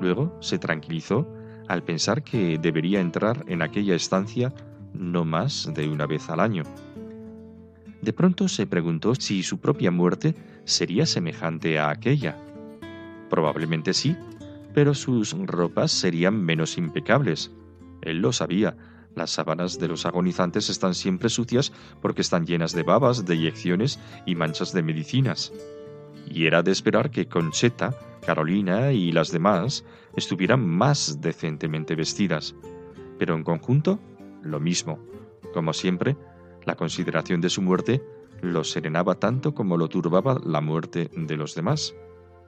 [0.00, 1.28] Luego se tranquilizó
[1.68, 4.52] al pensar que debería entrar en aquella estancia
[4.94, 6.62] no más de una vez al año.
[8.02, 10.34] De pronto se preguntó si su propia muerte
[10.64, 12.36] sería semejante a aquella.
[13.28, 14.16] Probablemente sí,
[14.74, 17.50] pero sus ropas serían menos impecables.
[18.02, 18.76] Él lo sabía.
[19.14, 23.98] Las sábanas de los agonizantes están siempre sucias porque están llenas de babas, de inyecciones
[24.24, 25.52] y manchas de medicinas.
[26.26, 27.94] Y era de esperar que Concheta,
[28.24, 29.84] Carolina y las demás
[30.16, 32.54] estuvieran más decentemente vestidas.
[33.18, 33.98] Pero en conjunto,
[34.42, 34.98] lo mismo.
[35.52, 36.16] Como siempre,
[36.64, 38.02] la consideración de su muerte
[38.42, 41.94] lo serenaba tanto como lo turbaba la muerte de los demás,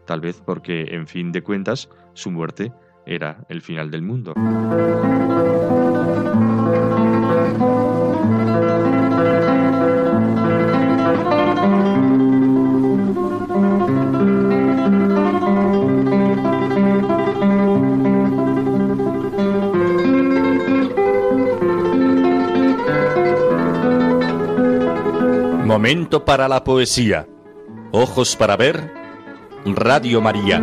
[0.07, 2.73] tal vez porque, en fin de cuentas, su muerte
[3.07, 4.35] era el final del mundo.
[25.83, 27.27] Momento para la poesía.
[27.91, 28.93] Ojos para ver.
[29.65, 30.61] Radio María.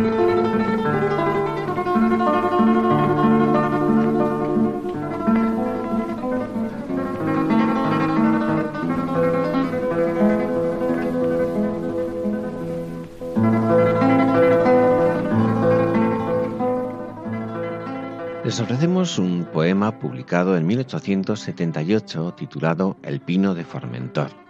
[18.42, 24.49] Les ofrecemos un poema publicado en 1878 titulado El Pino de Formentor.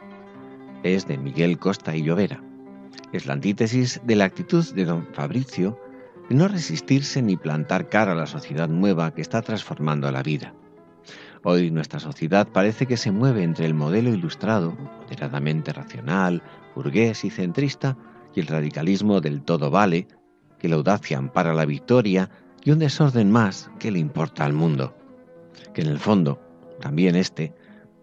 [0.82, 2.42] Es de Miguel Costa y Llovera.
[3.12, 5.78] Es la antítesis de la actitud de don Fabricio
[6.30, 10.54] de no resistirse ni plantar cara a la sociedad nueva que está transformando la vida.
[11.42, 16.42] Hoy nuestra sociedad parece que se mueve entre el modelo ilustrado, moderadamente racional,
[16.74, 17.98] burgués y centrista,
[18.34, 20.06] y el radicalismo del todo vale,
[20.58, 22.30] que la audacia ampara la victoria
[22.62, 24.94] y un desorden más que le importa al mundo,
[25.74, 26.40] que en el fondo,
[26.80, 27.54] también este,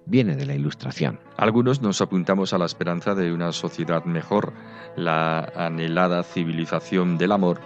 [0.07, 1.19] viene de la Ilustración.
[1.35, 4.53] Algunos nos apuntamos a la esperanza de una sociedad mejor,
[4.95, 7.59] la anhelada civilización del amor,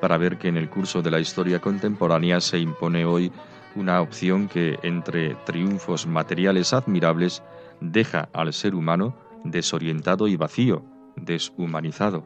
[0.00, 3.32] para ver que en el curso de la historia contemporánea se impone hoy
[3.74, 7.42] una opción que, entre triunfos materiales admirables,
[7.80, 10.84] deja al ser humano desorientado y vacío,
[11.16, 12.24] deshumanizado.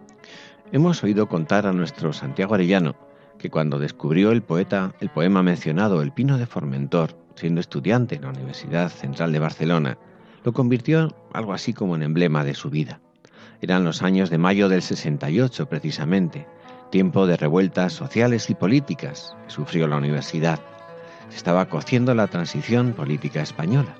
[0.70, 2.94] Hemos oído contar a nuestro Santiago Arellano
[3.38, 8.22] que cuando descubrió el poeta el poema mencionado El Pino de Formentor, siendo estudiante en
[8.22, 9.98] la Universidad Central de Barcelona,
[10.44, 13.00] lo convirtió algo así como en emblema de su vida.
[13.60, 16.46] Eran los años de mayo del 68 precisamente,
[16.90, 20.60] tiempo de revueltas sociales y políticas que sufrió la universidad.
[21.28, 23.94] Se estaba cociendo la transición política española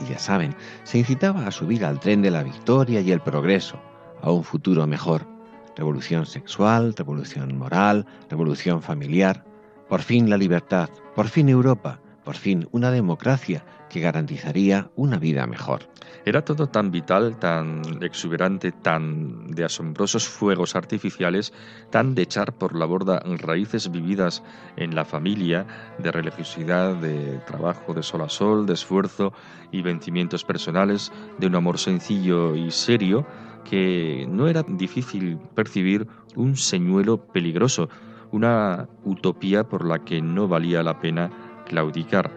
[0.00, 3.80] y ya saben, se incitaba a subir al tren de la victoria y el progreso,
[4.22, 5.37] a un futuro mejor
[5.78, 9.44] revolución sexual, revolución moral, revolución familiar,
[9.88, 15.46] por fin la libertad, por fin Europa, por fin una democracia que garantizaría una vida
[15.46, 15.88] mejor.
[16.26, 21.54] Era todo tan vital, tan exuberante, tan de asombrosos fuegos artificiales,
[21.90, 24.42] tan de echar por la borda raíces vividas
[24.76, 29.32] en la familia, de religiosidad, de trabajo de sol a sol, de esfuerzo
[29.70, 33.26] y vencimientos personales, de un amor sencillo y serio,
[33.68, 36.06] que no era difícil percibir
[36.36, 37.88] un señuelo peligroso,
[38.32, 41.30] una utopía por la que no valía la pena
[41.66, 42.30] claudicar.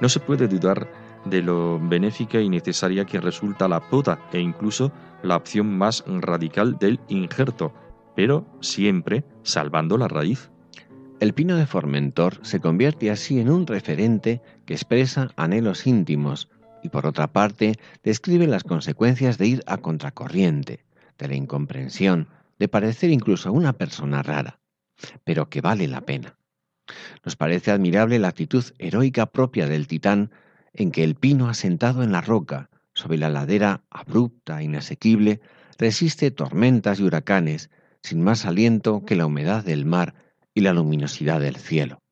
[0.00, 0.90] No se puede dudar
[1.24, 4.90] de lo benéfica y necesaria que resulta la poda e incluso
[5.22, 7.74] la opción más radical del injerto,
[8.16, 10.50] pero siempre salvando la raíz.
[11.20, 16.48] El pino de Formentor se convierte así en un referente que expresa anhelos íntimos,
[16.82, 20.84] y por otra parte describe las consecuencias de ir a contracorriente,
[21.18, 22.28] de la incomprensión,
[22.58, 24.60] de parecer incluso una persona rara,
[25.24, 26.36] pero que vale la pena.
[27.24, 30.30] Nos parece admirable la actitud heroica propia del titán
[30.72, 35.40] en que el pino asentado en la roca, sobre la ladera abrupta e inasequible,
[35.78, 37.70] resiste tormentas y huracanes
[38.02, 40.14] sin más aliento que la humedad del mar
[40.54, 42.02] y la luminosidad del cielo.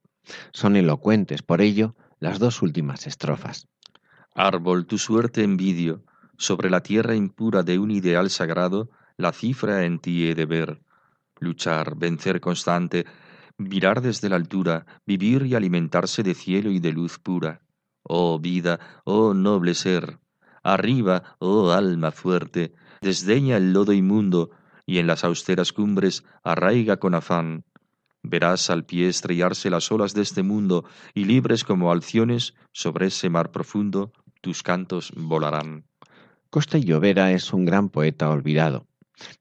[0.53, 3.69] Son elocuentes por ello las dos últimas estrofas.
[4.35, 6.05] Árbol, tu suerte envidio,
[6.37, 10.81] sobre la tierra impura de un ideal sagrado, la cifra en ti he de ver.
[11.41, 13.05] Luchar, vencer constante,
[13.57, 17.63] mirar desde la altura, vivir y alimentarse de cielo y de luz pura.
[18.03, 20.19] Oh vida, oh noble ser,
[20.63, 24.51] arriba, oh alma fuerte, desdeña el lodo inmundo,
[24.87, 27.65] y en las austeras cumbres arraiga con afán.
[28.29, 33.31] Verás al pie estrellarse las olas de este mundo, y libres como alciones sobre ese
[33.31, 34.13] mar profundo,
[34.43, 35.87] tus cantos volarán.
[36.51, 38.87] Costa Llovera es un gran poeta olvidado.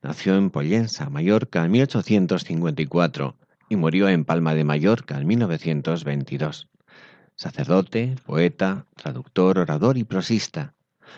[0.02, 3.38] Nació en Pollensa, Mallorca, en 1854
[3.70, 6.70] y murió en Palma de Mallorca en 1922.
[7.36, 10.76] Sacerdote, poeta, traductor, orador y prosista.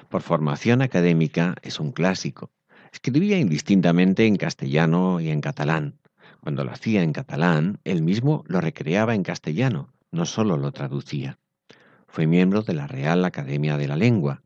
[0.10, 2.52] Por formación académica es un clásico.
[2.92, 5.99] Escribía indistintamente en castellano y en catalán.
[6.42, 11.38] Cuando lo hacía en catalán, él mismo lo recreaba en castellano, no solo lo traducía.
[12.08, 14.42] Fue miembro de la Real Academia de la Lengua.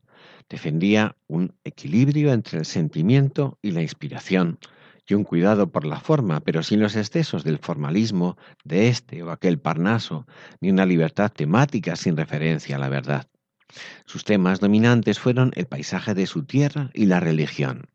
[0.48, 4.58] Defendía un equilibrio entre el sentimiento y la inspiración
[5.06, 9.30] y un cuidado por la forma, pero sin los excesos del formalismo de este o
[9.30, 10.26] aquel Parnaso,
[10.60, 13.28] ni una libertad temática sin referencia a la verdad.
[14.06, 17.88] Sus temas dominantes fueron el paisaje de su tierra y la religión.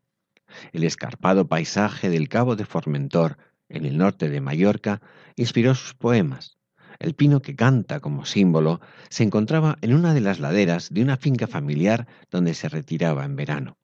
[0.72, 3.38] El escarpado paisaje del Cabo de Formentor,
[3.70, 5.00] en el norte de Mallorca,
[5.36, 6.58] inspiró sus poemas.
[6.98, 11.16] El pino que canta como símbolo se encontraba en una de las laderas de una
[11.16, 13.78] finca familiar donde se retiraba en verano.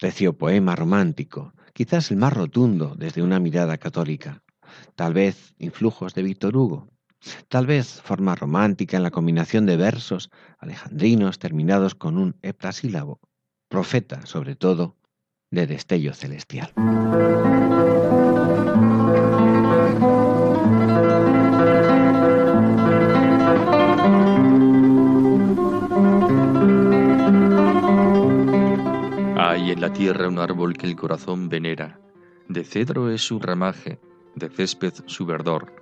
[0.00, 4.42] Recio poema romántico, quizás el más rotundo desde una mirada católica.
[4.96, 6.88] Tal vez influjos de Víctor Hugo.
[7.48, 13.20] Tal vez forma romántica en la combinación de versos alejandrinos terminados con un heptasílabo.
[13.68, 14.96] Profeta, sobre todo,
[15.50, 16.72] de destello celestial.
[29.82, 31.98] La tierra un árbol que el corazón venera,
[32.46, 33.98] de cedro es su ramaje,
[34.36, 35.74] de césped su verdor.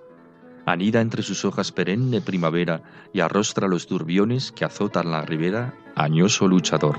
[0.64, 2.82] Anida entre sus hojas perenne primavera
[3.12, 6.96] y arrostra los turbiones que azotan la ribera, añoso luchador.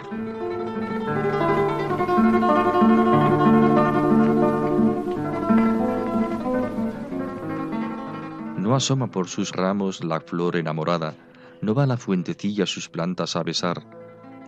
[8.60, 11.16] No asoma por sus ramos la flor enamorada,
[11.62, 14.01] no va la fuentecilla sus plantas a besar,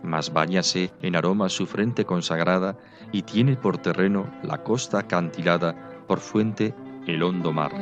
[0.04, 2.76] mas bañase en aroma su frente consagrada
[3.10, 5.74] y tiene por terreno la costa acantilada,
[6.06, 6.74] por fuente
[7.06, 7.72] el hondo mar.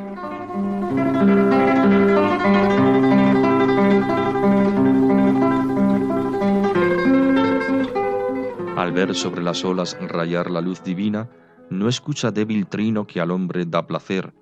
[8.76, 11.28] Al ver sobre las olas rayar la luz divina,
[11.70, 14.32] no escucha débil trino que al hombre da placer.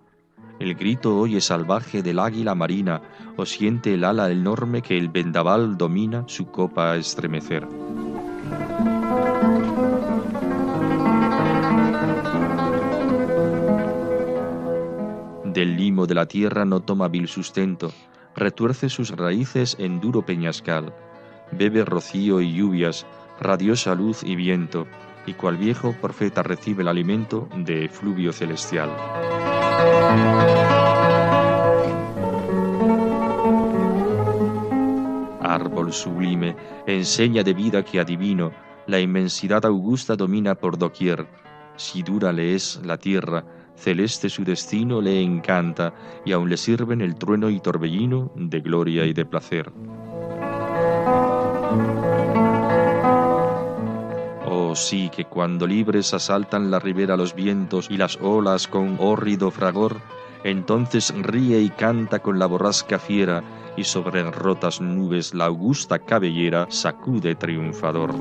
[0.60, 3.00] El grito oye salvaje del águila marina,
[3.36, 7.66] o siente el ala enorme que el vendaval domina su copa a estremecer.
[15.46, 17.90] Del limo de la tierra no toma vil sustento,
[18.36, 20.92] retuerce sus raíces en duro peñascal,
[21.52, 23.06] bebe rocío y lluvias,
[23.40, 24.86] radiosa luz y viento,
[25.24, 28.90] y cual viejo profeta recibe el alimento de efluvio celestial.
[35.42, 36.54] Árbol sublime,
[36.86, 38.52] enseña de vida que adivino,
[38.86, 41.26] la inmensidad augusta domina por doquier.
[41.76, 47.00] Si dura le es la tierra, celeste su destino le encanta, y aun le sirven
[47.00, 49.72] el trueno y torbellino de gloria y de placer.
[54.70, 59.50] Oh sí que cuando libres asaltan la ribera los vientos y las olas con hórrido
[59.50, 59.96] fragor,
[60.44, 63.42] entonces ríe y canta con la borrasca fiera,
[63.76, 68.14] y sobre rotas nubes la augusta cabellera sacude triunfador.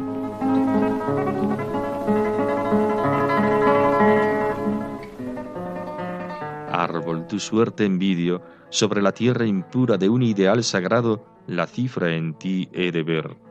[6.72, 8.42] Árbol, tu suerte envidio,
[8.72, 13.49] sobre la tierra impura de un ideal sagrado, la cifra en ti he de ver.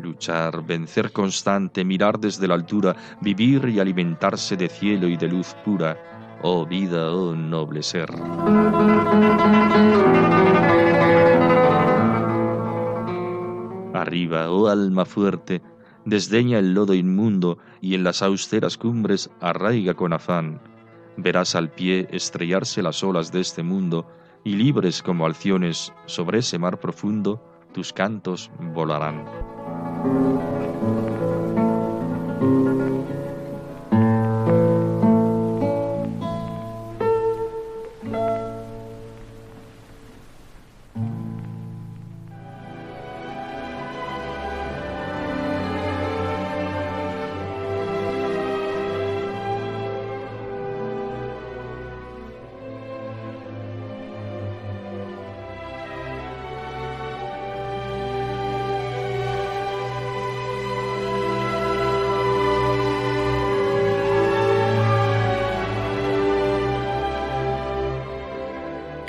[0.00, 5.54] Luchar, vencer constante, mirar desde la altura, vivir y alimentarse de cielo y de luz
[5.64, 5.96] pura.
[6.42, 8.08] Oh vida, oh noble ser.
[13.92, 15.60] Arriba, oh alma fuerte,
[16.06, 20.60] desdeña el lodo inmundo y en las austeras cumbres arraiga con afán.
[21.18, 24.06] Verás al pie estrellarse las olas de este mundo
[24.42, 27.42] y libres como alciones sobre ese mar profundo,
[27.72, 29.59] tus cantos volarán.
[30.02, 30.69] Thank you.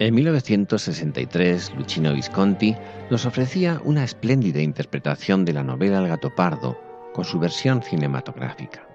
[0.00, 2.76] En 1963, Luchino Visconti
[3.10, 6.80] nos ofrecía una espléndida interpretación de la novela El gato pardo,
[7.12, 8.86] con su versión cinematográfica.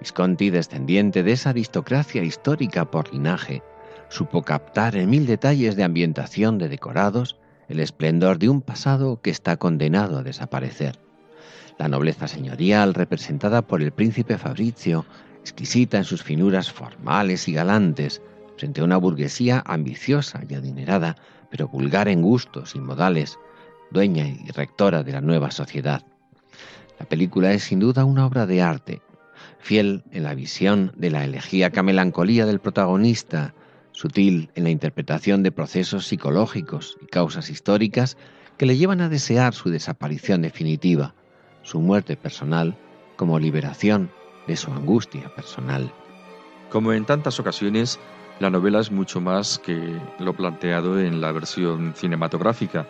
[0.00, 3.62] Visconti, descendiente de esa aristocracia histórica por linaje,
[4.08, 7.36] supo captar en mil detalles de ambientación de decorados
[7.68, 10.98] el esplendor de un pasado que está condenado a desaparecer.
[11.76, 15.04] La nobleza señorial representada por el príncipe Fabrizio,
[15.42, 18.22] exquisita en sus finuras formales y galantes,
[18.56, 21.16] frente a una burguesía ambiciosa y adinerada,
[21.50, 23.38] pero vulgar en gustos y modales,
[23.90, 26.04] dueña y rectora de la nueva sociedad.
[26.98, 29.02] La película es sin duda una obra de arte,
[29.58, 33.54] fiel en la visión de la elegíaca melancolía del protagonista,
[33.92, 38.16] sutil en la interpretación de procesos psicológicos y causas históricas
[38.56, 41.14] que le llevan a desear su desaparición definitiva,
[41.62, 42.76] su muerte personal
[43.16, 44.10] como liberación
[44.46, 45.92] de su angustia personal.
[46.70, 48.00] Como en tantas ocasiones,
[48.42, 52.88] La novela es mucho más que lo planteado en la versión cinematográfica.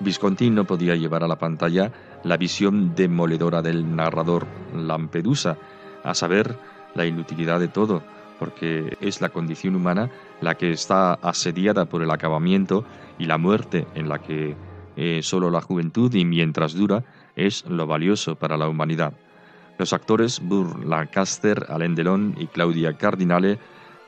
[0.00, 1.92] Visconti no podía llevar a la pantalla
[2.24, 5.56] la visión demoledora del narrador Lampedusa,
[6.02, 6.58] a saber,
[6.96, 8.02] la inutilidad de todo,
[8.40, 10.10] porque es la condición humana
[10.40, 12.84] la que está asediada por el acabamiento
[13.20, 14.56] y la muerte en la que
[14.96, 17.04] eh, solo la juventud y mientras dura
[17.36, 19.12] es lo valioso para la humanidad.
[19.78, 23.60] Los actores Burr Lancaster, Alain Delon y Claudia Cardinale,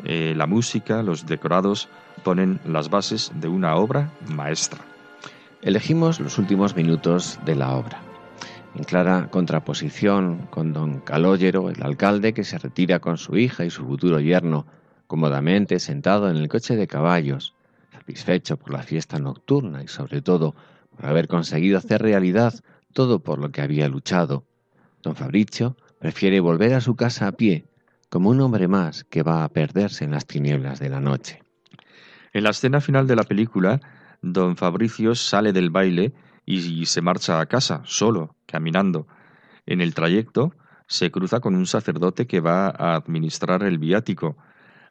[0.02, 1.88] eh, la música, los decorados,
[2.22, 4.80] ponen las bases de una obra maestra.
[5.62, 8.02] Elegimos los últimos minutos de la obra,
[8.74, 13.70] en clara contraposición con don Calóyero, el alcalde que se retira con su hija y
[13.70, 14.66] su futuro yerno,
[15.06, 17.54] cómodamente sentado en el coche de caballos,
[17.92, 20.54] satisfecho por la fiesta nocturna y sobre todo
[20.96, 22.54] por haber conseguido hacer realidad
[22.92, 24.44] todo por lo que había luchado.
[25.02, 27.64] Don Fabricio prefiere volver a su casa a pie,
[28.14, 31.42] como un hombre más que va a perderse en las tinieblas de la noche.
[32.32, 33.80] En la escena final de la película,
[34.22, 36.14] don Fabricio sale del baile
[36.46, 39.08] y se marcha a casa, solo, caminando.
[39.66, 40.54] En el trayecto
[40.86, 44.36] se cruza con un sacerdote que va a administrar el viático.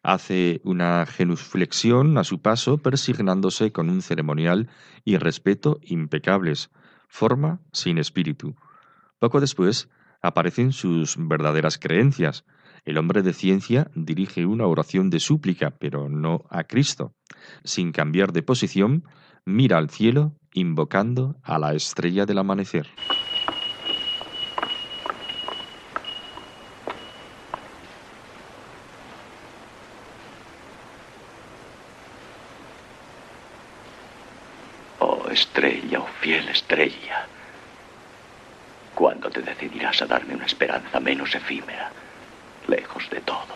[0.02, 4.68] Hace una genuflexión a su paso, persignándose con un ceremonial
[5.06, 6.72] y respeto impecables,
[7.08, 8.58] forma sin espíritu.
[9.18, 9.88] Poco después
[10.22, 12.44] aparecen sus verdaderas creencias.
[12.86, 17.14] El hombre de ciencia dirige una oración de súplica, pero no a Cristo.
[17.64, 19.06] Sin cambiar de posición,
[19.46, 22.88] mira al cielo invocando a la estrella del amanecer.
[35.00, 37.28] Oh estrella, oh fiel estrella,
[38.94, 41.92] ¿cuándo te decidirás a darme una esperanza menos efímera,
[42.68, 43.56] lejos de todo,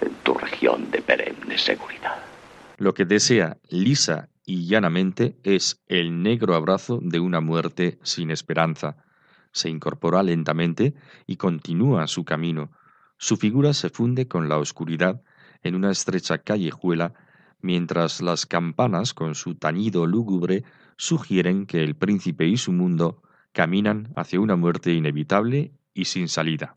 [0.00, 2.22] en tu región de perenne seguridad?
[2.78, 8.96] Lo que desea lisa y llanamente es el negro abrazo de una muerte sin esperanza.
[9.52, 10.94] Se incorpora lentamente
[11.26, 12.72] y continúa su camino.
[13.18, 15.22] Su figura se funde con la oscuridad
[15.62, 17.14] en una estrecha callejuela,
[17.60, 20.64] mientras las campanas con su tañido lúgubre
[20.96, 26.74] sugieren que el príncipe y su mundo caminan hacia una muerte inevitable y sin salida.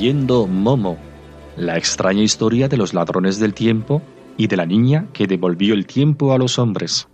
[0.00, 0.96] Leyendo Momo,
[1.58, 4.00] la extraña historia de los ladrones del tiempo
[4.38, 7.06] y de la niña que devolvió el tiempo a los hombres.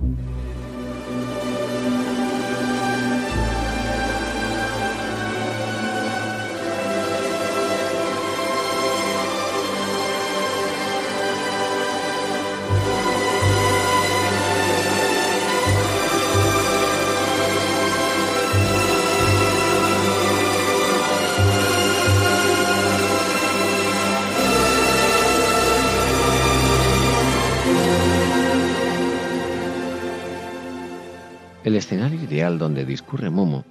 [32.59, 33.65] Donde discurre Momo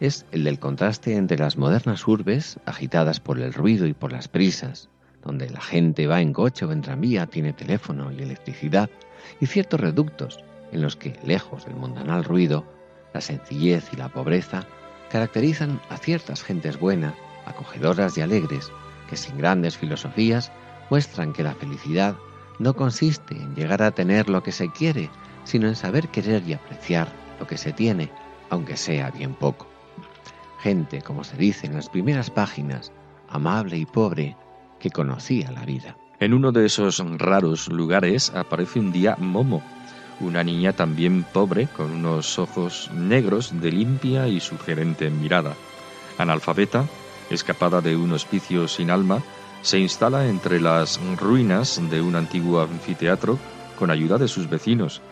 [0.00, 4.28] es el del contraste entre las modernas urbes, agitadas por el ruido y por las
[4.28, 4.88] prisas,
[5.24, 8.88] donde la gente va en coche o en tranvía, tiene teléfono y electricidad,
[9.40, 10.38] y ciertos reductos
[10.72, 12.64] en los que, lejos del mundanal ruido,
[13.12, 14.66] la sencillez y la pobreza
[15.10, 17.14] caracterizan a ciertas gentes buenas,
[17.46, 18.70] acogedoras y alegres,
[19.08, 20.52] que sin grandes filosofías
[20.90, 22.14] muestran que la felicidad
[22.58, 25.10] no consiste en llegar a tener lo que se quiere,
[25.44, 27.08] sino en saber querer y apreciar
[27.40, 28.10] lo que se tiene,
[28.50, 29.66] aunque sea bien poco.
[30.60, 32.92] Gente, como se dice en las primeras páginas,
[33.28, 34.36] amable y pobre,
[34.80, 35.96] que conocía la vida.
[36.20, 39.62] En uno de esos raros lugares aparece un día Momo,
[40.20, 45.54] una niña también pobre con unos ojos negros de limpia y sugerente mirada.
[46.18, 46.84] Analfabeta,
[47.30, 49.22] escapada de un hospicio sin alma,
[49.62, 53.38] se instala entre las ruinas de un antiguo anfiteatro
[53.78, 55.02] con ayuda de sus vecinos,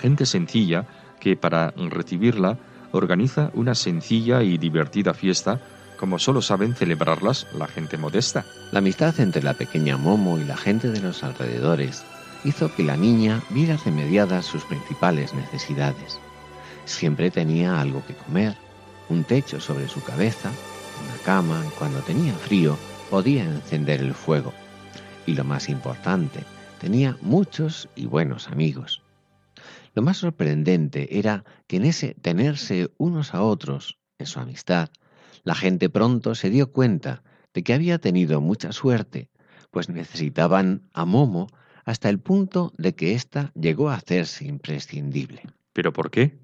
[0.00, 0.84] gente sencilla
[1.20, 2.58] que para recibirla
[2.96, 5.60] organiza una sencilla y divertida fiesta
[5.96, 8.44] como solo saben celebrarlas la gente modesta.
[8.72, 12.04] La amistad entre la pequeña Momo y la gente de los alrededores
[12.44, 16.20] hizo que la niña viera remediadas sus principales necesidades.
[16.84, 18.54] Siempre tenía algo que comer,
[19.08, 20.50] un techo sobre su cabeza,
[21.04, 22.76] una cama y cuando tenía frío
[23.10, 24.52] podía encender el fuego.
[25.26, 26.44] Y lo más importante,
[26.80, 29.05] tenía muchos y buenos amigos.
[29.96, 34.90] Lo más sorprendente era que en ese tenerse unos a otros, en su amistad,
[35.42, 37.22] la gente pronto se dio cuenta
[37.54, 39.30] de que había tenido mucha suerte,
[39.70, 41.46] pues necesitaban a Momo
[41.86, 45.44] hasta el punto de que ésta llegó a hacerse imprescindible.
[45.72, 46.38] ¿Pero por qué?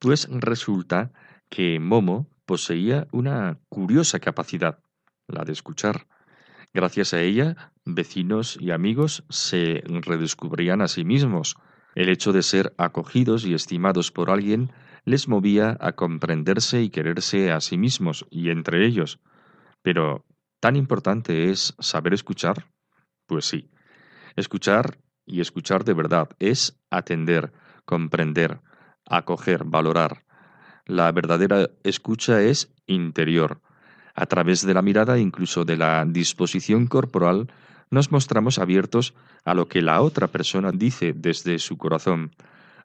[0.00, 1.12] Pues resulta
[1.48, 4.80] que Momo poseía una curiosa capacidad,
[5.28, 6.08] la de escuchar.
[6.74, 11.54] Gracias a ella, vecinos y amigos se redescubrían a sí mismos.
[11.94, 14.72] El hecho de ser acogidos y estimados por alguien
[15.04, 19.18] les movía a comprenderse y quererse a sí mismos y entre ellos.
[19.82, 20.24] Pero,
[20.60, 22.68] ¿tan importante es saber escuchar?
[23.26, 23.68] Pues sí.
[24.36, 27.52] Escuchar y escuchar de verdad es atender,
[27.84, 28.60] comprender,
[29.04, 30.24] acoger, valorar.
[30.86, 33.60] La verdadera escucha es interior.
[34.14, 37.50] A través de la mirada, incluso de la disposición corporal,
[37.92, 39.14] nos mostramos abiertos
[39.44, 42.34] a lo que la otra persona dice desde su corazón.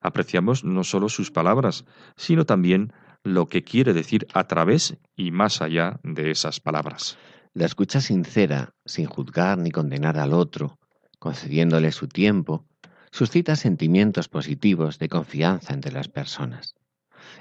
[0.02, 1.86] Apreciamos no solo sus palabras,
[2.18, 2.92] sino también
[3.24, 7.18] lo que quiere decir a través y más allá de esas palabras.
[7.54, 10.78] La escucha sincera, sin juzgar ni condenar al otro,
[11.20, 12.66] concediéndole su tiempo,
[13.10, 16.76] suscita sentimientos positivos de confianza entre las personas.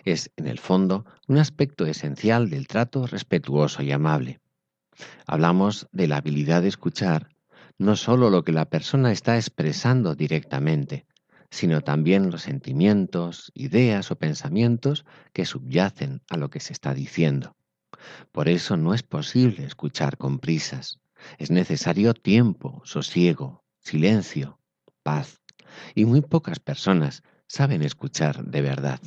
[0.05, 4.39] Es, en el fondo, un aspecto esencial del trato respetuoso y amable.
[5.27, 7.36] Hablamos de la habilidad de escuchar
[7.79, 11.07] no sólo lo que la persona está expresando directamente,
[11.51, 17.57] sino también los sentimientos, ideas o pensamientos que subyacen a lo que se está diciendo.
[18.33, 21.01] Por eso no es posible escuchar con prisas.
[21.39, 24.59] Es necesario tiempo, sosiego, silencio,
[25.03, 25.41] paz.
[25.95, 29.01] Y muy pocas personas saben escuchar de verdad.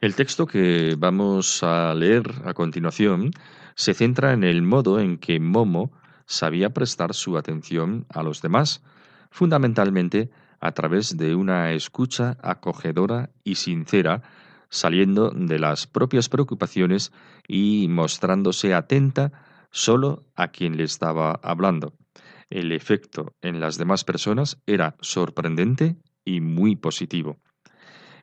[0.00, 3.30] El texto que vamos a leer a continuación
[3.74, 5.92] se centra en el modo en que Momo
[6.26, 8.82] sabía prestar su atención a los demás,
[9.30, 14.22] fundamentalmente a través de una escucha acogedora y sincera,
[14.68, 17.12] saliendo de las propias preocupaciones
[17.46, 19.32] y mostrándose atenta
[19.70, 21.92] solo a quien le estaba hablando.
[22.50, 27.38] El efecto en las demás personas era sorprendente y muy positivo.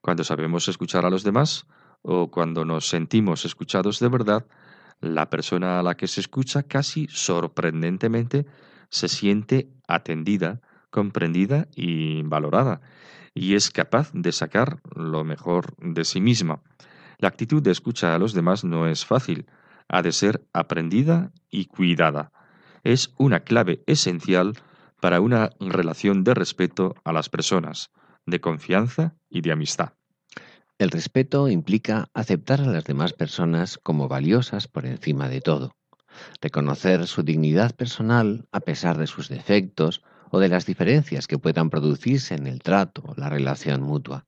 [0.01, 1.65] Cuando sabemos escuchar a los demás
[2.01, 4.45] o cuando nos sentimos escuchados de verdad,
[5.01, 8.45] la persona a la que se escucha casi sorprendentemente
[8.89, 12.81] se siente atendida, comprendida y valorada,
[13.33, 16.61] y es capaz de sacar lo mejor de sí misma.
[17.17, 19.47] La actitud de escucha a los demás no es fácil,
[19.87, 22.31] ha de ser aprendida y cuidada.
[22.83, 24.53] Es una clave esencial
[25.01, 27.91] para una relación de respeto a las personas,
[28.25, 29.93] de confianza y de amistad.
[30.79, 35.75] El respeto implica aceptar a las demás personas como valiosas por encima de todo,
[36.41, 40.01] reconocer su dignidad personal a pesar de sus defectos
[40.31, 44.25] o de las diferencias que puedan producirse en el trato o la relación mutua.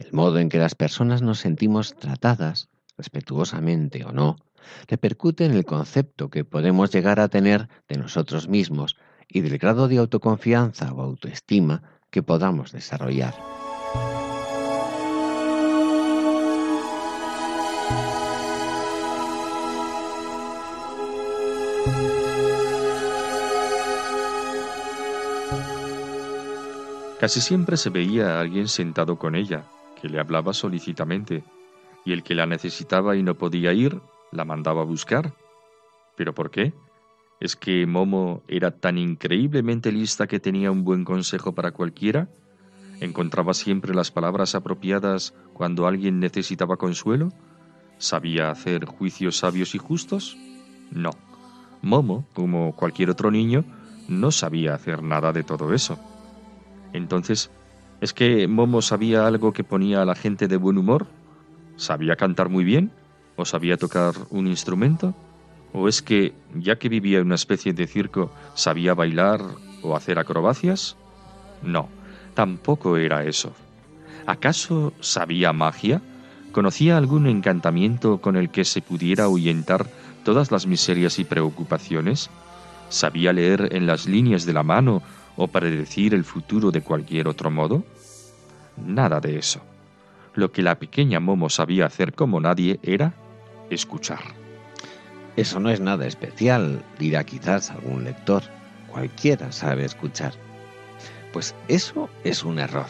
[0.00, 4.36] El modo en que las personas nos sentimos tratadas, respetuosamente o no,
[4.88, 8.96] repercute en el concepto que podemos llegar a tener de nosotros mismos
[9.28, 13.34] y del grado de autoconfianza o autoestima que podamos desarrollar.
[27.20, 29.64] Casi siempre se veía a alguien sentado con ella,
[30.00, 31.42] que le hablaba solícitamente,
[32.04, 34.00] y el que la necesitaba y no podía ir,
[34.30, 35.32] la mandaba a buscar.
[36.16, 36.72] ¿Pero por qué?
[37.40, 42.28] ¿Es que Momo era tan increíblemente lista que tenía un buen consejo para cualquiera?
[43.00, 47.32] ¿Encontraba siempre las palabras apropiadas cuando alguien necesitaba consuelo?
[47.98, 50.36] ¿Sabía hacer juicios sabios y justos?
[50.92, 51.10] No.
[51.82, 53.64] Momo, como cualquier otro niño,
[54.08, 55.98] no sabía hacer nada de todo eso.
[56.92, 57.50] Entonces,
[58.00, 61.06] ¿es que Momo sabía algo que ponía a la gente de buen humor?
[61.76, 62.90] ¿Sabía cantar muy bien?
[63.36, 65.14] ¿O sabía tocar un instrumento?
[65.72, 69.40] ¿O es que, ya que vivía en una especie de circo, sabía bailar
[69.82, 70.96] o hacer acrobacias?
[71.62, 71.88] No,
[72.34, 73.52] tampoco era eso.
[74.26, 76.02] ¿Acaso sabía magia?
[76.52, 79.86] ¿Conocía algún encantamiento con el que se pudiera ahuyentar
[80.24, 82.30] todas las miserias y preocupaciones?
[82.88, 85.02] ¿Sabía leer en las líneas de la mano
[85.38, 87.84] o predecir el futuro de cualquier otro modo?
[88.76, 89.60] Nada de eso.
[90.34, 93.14] Lo que la pequeña Momo sabía hacer como nadie era
[93.70, 94.20] escuchar.
[95.36, 98.42] Eso no es nada especial, dirá quizás algún lector.
[98.88, 100.34] Cualquiera sabe escuchar.
[101.32, 102.86] Pues eso es un error.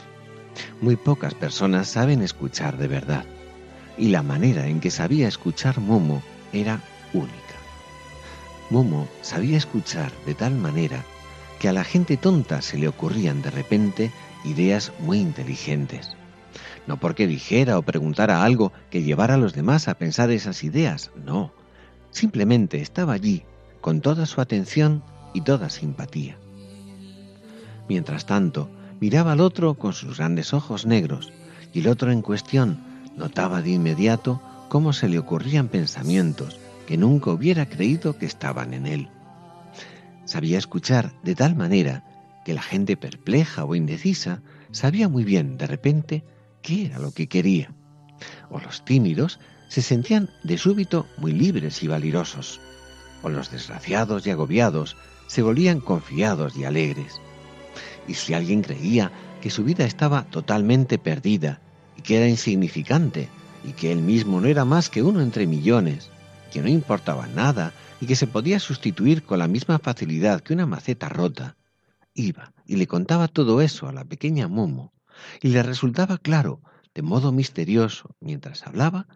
[0.80, 3.24] Muy pocas personas saben escuchar de verdad.
[3.98, 6.22] Y la manera en que sabía escuchar Momo
[6.54, 6.80] era
[7.12, 7.34] única.
[8.70, 11.04] Momo sabía escuchar de tal manera
[11.58, 14.12] que a la gente tonta se le ocurrían de repente
[14.44, 16.10] ideas muy inteligentes.
[16.86, 21.10] No porque dijera o preguntara algo que llevara a los demás a pensar esas ideas,
[21.24, 21.52] no.
[22.10, 23.42] Simplemente estaba allí,
[23.80, 25.02] con toda su atención
[25.34, 26.38] y toda simpatía.
[27.88, 31.32] Mientras tanto, miraba al otro con sus grandes ojos negros,
[31.72, 32.82] y el otro en cuestión
[33.16, 38.86] notaba de inmediato cómo se le ocurrían pensamientos que nunca hubiera creído que estaban en
[38.86, 39.08] él.
[40.28, 42.04] Sabía escuchar de tal manera
[42.44, 46.22] que la gente perpleja o indecisa sabía muy bien de repente
[46.60, 47.72] qué era lo que quería.
[48.50, 52.60] O los tímidos se sentían de súbito muy libres y valirosos.
[53.22, 54.98] O los desgraciados y agobiados
[55.28, 57.22] se volvían confiados y alegres.
[58.06, 59.10] Y si alguien creía
[59.40, 61.58] que su vida estaba totalmente perdida
[61.96, 63.30] y que era insignificante
[63.64, 66.10] y que él mismo no era más que uno entre millones,
[66.52, 70.66] que no importaba nada y que se podía sustituir con la misma facilidad que una
[70.66, 71.56] maceta rota,
[72.14, 74.92] iba y le contaba todo eso a la pequeña Momo,
[75.42, 76.60] y le resultaba claro,
[76.94, 79.06] de modo misterioso, mientras hablaba,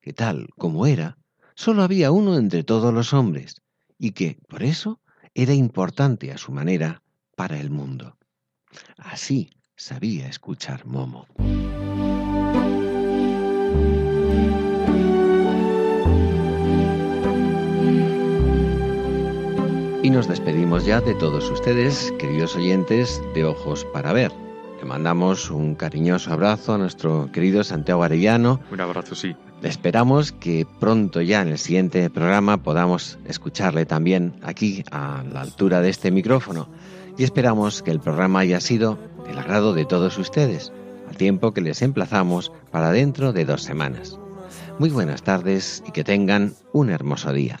[0.00, 1.18] que tal como era,
[1.54, 3.60] sólo había uno entre todos los hombres,
[3.98, 5.00] y que, por eso,
[5.34, 7.02] era importante a su manera
[7.36, 8.16] para el mundo.
[8.96, 11.26] Así sabía escuchar Momo.
[20.10, 24.32] Y nos despedimos ya de todos ustedes, queridos oyentes de Ojos para Ver.
[24.80, 28.58] Le mandamos un cariñoso abrazo a nuestro querido Santiago Arellano.
[28.72, 29.36] Un abrazo, sí.
[29.62, 35.42] Le esperamos que pronto ya en el siguiente programa podamos escucharle también aquí a la
[35.42, 36.66] altura de este micrófono.
[37.16, 38.98] Y esperamos que el programa haya sido
[39.28, 40.72] del agrado de todos ustedes,
[41.08, 44.18] al tiempo que les emplazamos para dentro de dos semanas.
[44.80, 47.60] Muy buenas tardes y que tengan un hermoso día.